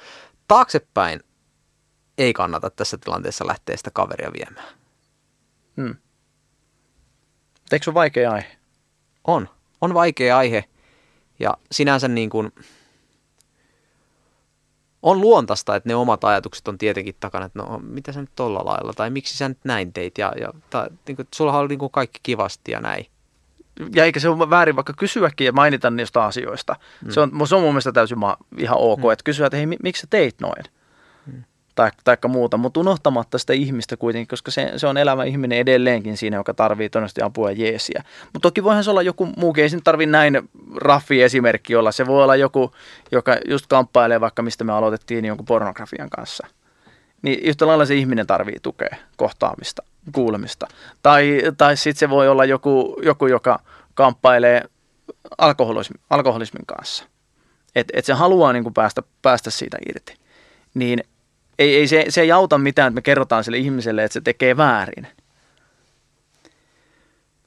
taaksepäin 0.49 1.21
ei 2.19 2.33
kannata 2.33 2.71
tässä 2.71 2.99
tilanteessa 2.99 3.47
lähteä 3.47 3.77
sitä 3.77 3.91
kaveria 3.91 4.33
viemään. 4.33 4.75
Hmm. 5.77 5.97
Eikö 7.73 7.85
se 7.85 7.91
ole 7.91 7.95
vaikea 7.95 8.33
aihe? 8.33 8.57
On. 9.25 9.49
On 9.81 9.95
vaikea 9.95 10.39
aihe 10.39 10.65
ja 11.39 11.57
sinänsä 11.73 12.09
niin 12.09 12.31
kuin, 12.31 12.53
on 15.03 15.21
luontaista, 15.21 15.77
että 15.77 15.89
ne 15.89 15.95
omat 15.95 16.25
ajatukset 16.25 16.69
on 16.69 16.79
tietenkin 16.79 17.17
takana, 17.21 17.47
että 17.47 17.59
no 17.59 17.79
mitä 17.79 18.13
sä 18.13 18.21
nyt 18.21 18.31
tolla 18.37 18.65
lailla, 18.65 18.93
tai 18.93 19.11
miksi 19.11 19.37
sä 19.37 19.49
nyt 19.49 19.59
näin 19.65 19.93
teit, 19.93 20.19
ja, 20.19 20.33
ja 20.41 20.49
tai, 20.71 20.89
niin 21.09 21.17
kuin, 21.17 21.29
sulla 21.35 21.59
on 21.59 21.69
niin 21.69 21.79
kuin 21.79 21.93
kaikki 21.93 22.21
kivasti 22.23 22.73
ja 22.73 22.81
näin. 22.81 23.07
Ja 23.95 24.05
eikä 24.05 24.21
se 24.21 24.29
ole 24.29 24.51
väärin 24.51 24.77
vaikka 24.77 24.93
kysyäkin 24.93 25.45
ja 25.45 25.53
mainita 25.53 25.91
niistä 25.91 26.25
asioista. 26.25 26.77
Mm. 27.05 27.11
Se, 27.11 27.21
on, 27.21 27.49
se 27.49 27.55
on 27.55 27.63
mun 27.63 27.71
mielestä 27.71 27.93
täysin 27.93 28.19
ihan 28.59 28.79
ok, 28.79 29.01
mm. 29.01 29.11
että 29.11 29.25
kysyä, 29.25 29.47
että 29.47 29.57
hei, 29.57 29.67
miksi 29.67 30.01
sä 30.01 30.07
teit 30.11 30.41
noin? 30.41 30.65
tai, 31.75 31.91
taikka 32.05 32.29
muuta, 32.29 32.57
mutta 32.57 32.81
unohtamatta 32.81 33.39
sitä 33.39 33.53
ihmistä 33.53 33.97
kuitenkin, 33.97 34.29
koska 34.29 34.51
se, 34.51 34.73
se 34.77 34.87
on 34.87 34.97
elävä 34.97 35.25
ihminen 35.25 35.59
edelleenkin 35.59 36.17
siinä, 36.17 36.37
joka 36.37 36.55
tarvii 36.55 36.89
todennäköisesti 36.89 37.23
apua 37.23 37.51
ja 37.51 37.57
jeesiä. 37.57 38.05
Mutta 38.33 38.49
toki 38.49 38.65
voihan 38.65 38.85
se 38.85 38.91
olla 38.91 39.03
joku 39.03 39.29
muukin, 39.37 39.63
ei 39.63 39.69
se 39.69 39.79
tarvitse 39.85 40.11
näin 40.11 40.49
raffi 40.77 41.23
esimerkki 41.23 41.77
olla. 41.77 41.93
Se 41.93 42.07
voi 42.07 42.23
olla 42.23 42.37
joku, 42.37 42.71
joka 43.13 43.37
just 43.49 43.67
kamppailee 43.67 44.21
vaikka 44.21 44.43
mistä 44.43 44.65
me 44.65 44.73
aloitettiin 44.73 45.23
niin 45.23 45.29
jonkun 45.29 45.47
pornografian 45.47 46.11
kanssa. 46.11 46.47
Niin 47.23 47.41
yhtä 47.41 47.67
lailla 47.67 47.85
se 47.85 47.95
ihminen 47.95 48.27
tarvii 48.27 48.59
tukea, 48.63 48.97
kohtaamista, 49.17 49.83
kuulemista. 50.13 50.67
Tai, 51.03 51.43
tai 51.57 51.77
sitten 51.77 51.99
se 51.99 52.11
voi 52.11 52.29
olla 52.29 52.45
joku, 52.45 52.97
joku 53.03 53.27
joka 53.27 53.61
kamppailee 53.95 54.63
alkoholismin, 55.39 56.01
alkoholismin 56.11 56.67
kanssa. 56.67 57.05
Että 57.75 57.93
et 57.97 58.05
se 58.05 58.13
haluaa 58.13 58.53
niin 58.53 58.63
kuin 58.63 58.75
päästä, 58.75 59.03
päästä 59.23 59.51
siitä 59.51 59.79
irti. 59.89 60.15
Niin 60.75 61.05
ei, 61.59 61.77
ei 61.77 61.89
se, 61.89 62.05
se 62.09 62.21
ei 62.21 62.33
auta 62.33 62.59
mitään, 62.59 62.89
että 62.89 62.95
me 62.95 63.03
kerrotaan 63.03 63.45
sille 63.45 63.59
ihmiselle, 63.59 64.05
että 64.05 64.13
se 64.13 64.21
tekee 64.21 64.57
väärin. 64.57 65.07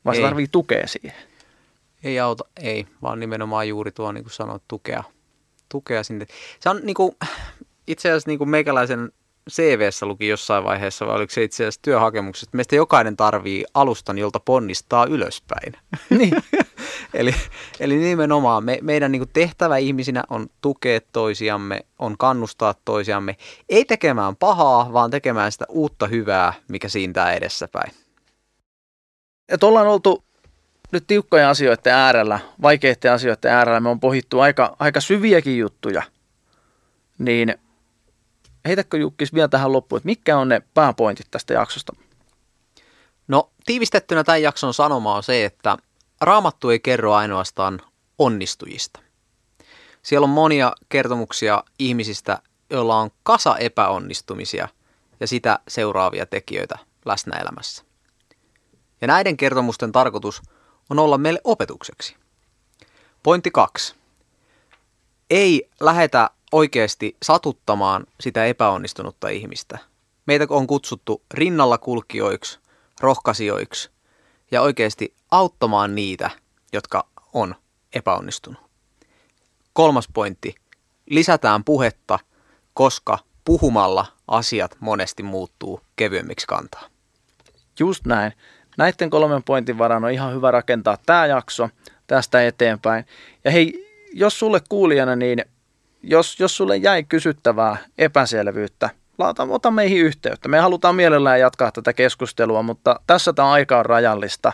Vaan 0.06 0.16
se 0.16 0.22
tarvii 0.22 0.48
tukea 0.48 0.88
siihen. 0.88 1.18
Ei 2.04 2.20
auta, 2.20 2.44
ei, 2.62 2.88
vaan 3.02 3.20
nimenomaan 3.20 3.68
juuri 3.68 3.92
tuo, 3.92 4.12
niin 4.12 4.24
kuin 4.24 4.34
sanoit, 4.34 4.64
tukea. 4.68 5.04
Tukea 5.70 6.04
sinne. 6.04 6.26
Se 6.60 6.70
on 6.70 6.80
niin 6.84 6.94
kuin, 6.96 7.16
itse 7.88 8.10
asiassa 8.10 8.30
niin 8.30 8.38
kuin 8.38 8.50
meikäläisen 8.50 9.12
CVssä 9.50 10.06
luki 10.06 10.28
jossain 10.28 10.64
vaiheessa, 10.64 11.08
vai 11.08 11.16
oliko 11.16 11.34
se 11.34 11.44
itse 11.44 11.64
asiassa 11.64 11.82
työhakemuksesta, 11.82 12.58
meistä 12.58 12.76
jokainen 12.76 13.18
tarvii 13.18 13.66
alustan, 13.74 14.18
jolta 14.18 14.40
ponnistaa 14.40 15.06
ylöspäin. 15.06 15.74
Niin. 16.18 16.32
eli, 17.14 17.36
eli 17.80 17.98
nimenomaan 17.98 18.64
me, 18.64 18.80
meidän 18.82 19.12
niin 19.12 19.30
tehtävä 19.34 19.78
ihmisinä 19.78 20.24
on 20.30 20.48
tukea 20.62 21.00
toisiamme, 21.12 21.86
on 22.00 22.18
kannustaa 22.18 22.76
toisiamme, 22.86 23.36
ei 23.70 23.86
tekemään 23.86 24.36
pahaa, 24.36 24.94
vaan 24.94 25.12
tekemään 25.12 25.52
sitä 25.52 25.66
uutta 25.70 26.08
hyvää, 26.08 26.54
mikä 26.68 26.90
siintää 26.90 27.34
edessäpäin. 27.34 27.92
Et 29.50 29.64
ollaan 29.64 29.88
oltu 29.88 30.24
nyt 30.92 31.04
tiukkojen 31.08 31.48
asioiden 31.48 31.94
äärellä, 31.94 32.40
vaikeiden 32.62 33.12
asioiden 33.12 33.52
äärellä, 33.52 33.80
me 33.80 33.90
on 33.90 34.00
pohittu 34.00 34.40
aika, 34.40 34.76
aika 34.80 35.02
syviäkin 35.02 35.58
juttuja, 35.58 36.04
niin 37.18 37.56
heitäkö 38.68 38.98
Jukkis 38.98 39.34
vielä 39.34 39.48
tähän 39.48 39.74
loppuun, 39.74 39.98
että 39.98 40.06
mitkä 40.06 40.38
on 40.38 40.50
ne 40.50 40.62
pääpointit 40.74 41.28
tästä 41.32 41.54
jaksosta? 41.54 41.94
No 43.28 43.50
tiivistettynä 43.66 44.24
tämän 44.24 44.42
jakson 44.42 44.74
sanoma 44.74 45.16
on 45.16 45.24
se, 45.24 45.46
että 45.46 45.78
Raamattu 46.22 46.70
ei 46.70 46.80
kerro 46.80 47.14
ainoastaan 47.14 47.82
onnistujista. 48.18 49.00
Siellä 50.02 50.26
on 50.26 50.30
monia 50.30 50.74
kertomuksia 50.90 51.64
ihmisistä, 51.80 52.40
joilla 52.70 52.98
on 53.00 53.12
kasa 53.24 53.58
epäonnistumisia 53.58 54.68
ja 55.20 55.28
sitä 55.28 55.60
seuraavia 55.68 56.26
tekijöitä 56.26 56.78
läsnä 57.06 57.38
elämässä. 57.38 57.84
Ja 59.02 59.08
näiden 59.08 59.38
kertomusten 59.38 59.92
tarkoitus 59.92 60.42
on 60.90 61.00
olla 61.00 61.18
meille 61.18 61.42
opetukseksi. 61.44 62.16
Pointti 63.24 63.52
kaksi. 63.52 63.96
Ei 65.30 65.70
lähetä 65.80 66.30
oikeasti 66.52 67.18
satuttamaan 67.24 68.06
sitä 68.20 68.46
epäonnistunutta 68.46 69.30
ihmistä. 69.30 69.78
Meitä 70.26 70.46
on 70.50 70.68
kutsuttu 70.68 71.22
rinnalla 71.34 71.78
kulkijoiksi, 71.78 72.60
rohkaisijoiksi 73.00 73.90
ja 74.52 74.62
oikeasti 74.62 75.14
auttamaan 75.32 75.96
niitä, 75.96 76.30
jotka 76.74 77.08
on 77.34 77.56
epäonnistunut. 77.94 78.62
Kolmas 79.74 80.08
pointti. 80.14 80.56
Lisätään 81.10 81.64
puhetta, 81.64 82.20
koska 82.74 83.20
puhumalla 83.46 84.06
asiat 84.28 84.78
monesti 84.80 85.24
muuttuu 85.24 85.82
kevyemmiksi 85.96 86.48
kantaa. 86.48 86.84
Just 87.80 88.06
näin. 88.06 88.34
Näiden 88.78 89.10
kolmen 89.10 89.44
pointin 89.44 89.78
varaan 89.78 90.04
on 90.04 90.12
ihan 90.12 90.34
hyvä 90.34 90.52
rakentaa 90.52 90.98
tämä 91.06 91.26
jakso 91.26 91.70
tästä 92.08 92.48
eteenpäin. 92.48 93.06
Ja 93.44 93.52
hei, 93.52 93.88
jos 94.14 94.40
sulle 94.40 94.62
kuulijana, 94.70 95.16
niin 95.16 95.46
jos, 96.04 96.40
jos 96.40 96.58
sulle 96.58 96.78
jäi 96.78 97.04
kysyttävää 97.04 97.78
epäselvyyttä, 97.98 98.90
laita, 99.18 99.48
ota 99.50 99.72
meihin 99.72 100.02
yhteyttä. 100.02 100.50
Me 100.50 100.60
halutaan 100.60 100.96
mielellään 100.96 101.40
jatkaa 101.40 101.72
tätä 101.72 101.94
keskustelua, 101.94 102.64
mutta 102.64 103.00
tässä 103.08 103.34
tämä 103.34 103.52
aika 103.52 103.80
on 103.80 103.86
rajallista. 103.86 104.54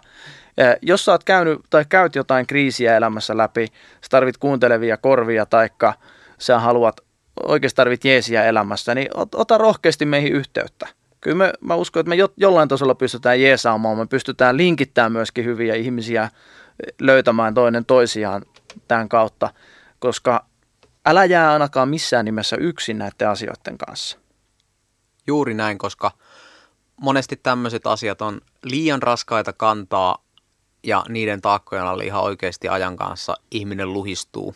Jos 0.82 1.06
sä 1.06 1.12
oot 1.12 1.24
käynyt 1.24 1.60
tai 1.70 1.86
käyt 1.90 2.16
jotain 2.16 2.48
kriisiä 2.48 2.98
elämässä 2.98 3.38
läpi, 3.38 3.68
sä 4.02 4.10
tarvit 4.10 4.38
kuuntelevia 4.38 4.98
korvia 4.98 5.46
taikka 5.46 5.94
sä 6.38 6.60
haluat 6.60 7.02
oikeasti 7.44 7.76
tarvit 7.76 8.06
jeesiä 8.06 8.46
elämässä, 8.46 8.96
niin 8.96 9.08
ota 9.36 9.58
rohkeasti 9.58 10.06
meihin 10.06 10.34
yhteyttä. 10.34 10.88
Kyllä 11.22 11.38
me, 11.38 11.54
mä 11.62 11.76
uskon, 11.76 12.00
että 12.00 12.10
me 12.10 12.16
jo, 12.16 12.34
jollain 12.38 12.70
tasolla 12.70 12.96
pystytään 12.96 13.42
jeesaamaan, 13.42 13.98
me 13.98 14.06
pystytään 14.06 14.58
linkittämään 14.58 15.12
myöskin 15.12 15.46
hyviä 15.46 15.76
ihmisiä 15.76 16.30
löytämään 17.02 17.54
toinen 17.54 17.86
toisiaan 17.86 18.42
tämän 18.88 19.10
kautta, 19.10 19.50
koska 20.00 20.46
älä 21.06 21.26
jää 21.26 21.54
ainakaan 21.54 21.90
missään 21.90 22.26
nimessä 22.26 22.56
yksin 22.56 22.98
näiden 22.98 23.30
asioiden 23.30 23.78
kanssa. 23.78 24.18
Juuri 25.28 25.54
näin, 25.54 25.78
koska 25.78 26.12
monesti 27.02 27.36
tämmöiset 27.36 27.88
asiat 27.88 28.22
on 28.22 28.42
liian 28.64 29.04
raskaita 29.04 29.54
kantaa 29.54 30.24
ja 30.84 31.06
niiden 31.10 31.42
taakkojen 31.42 31.86
alle 31.86 32.06
ihan 32.06 32.24
oikeasti 32.24 32.70
ajan 32.70 32.96
kanssa 32.96 33.36
ihminen 33.52 33.94
luhistuu. 33.94 34.56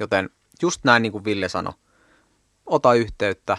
Joten 0.00 0.30
just 0.62 0.84
näin 0.84 1.02
niin 1.02 1.12
kuin 1.12 1.24
Ville 1.24 1.48
sanoi, 1.48 1.72
ota 2.66 2.94
yhteyttä 2.94 3.58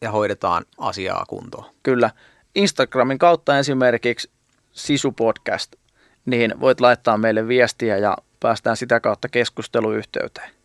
ja 0.00 0.10
hoidetaan 0.10 0.64
asiaa 0.78 1.24
kuntoon. 1.28 1.64
Kyllä. 1.82 2.10
Instagramin 2.54 3.18
kautta 3.18 3.58
esimerkiksi 3.58 4.30
Sisu 4.72 5.12
Podcast, 5.12 5.72
niin 6.26 6.60
voit 6.60 6.80
laittaa 6.80 7.18
meille 7.18 7.48
viestiä 7.48 7.96
ja 7.96 8.16
päästään 8.40 8.76
sitä 8.76 9.00
kautta 9.00 9.28
keskusteluyhteyteen. 9.28 10.59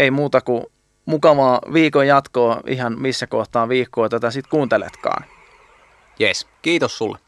Ei 0.00 0.10
muuta 0.10 0.40
kuin 0.40 0.64
mukavaa 1.06 1.60
viikon 1.72 2.06
jatkoa 2.06 2.60
ihan 2.66 3.00
missä 3.00 3.26
kohtaa 3.26 3.68
viikkoa 3.68 4.08
tätä 4.08 4.30
sitten 4.30 4.50
kuunteletkaan. 4.50 5.24
Jes, 6.18 6.46
kiitos 6.62 6.98
sulle. 6.98 7.18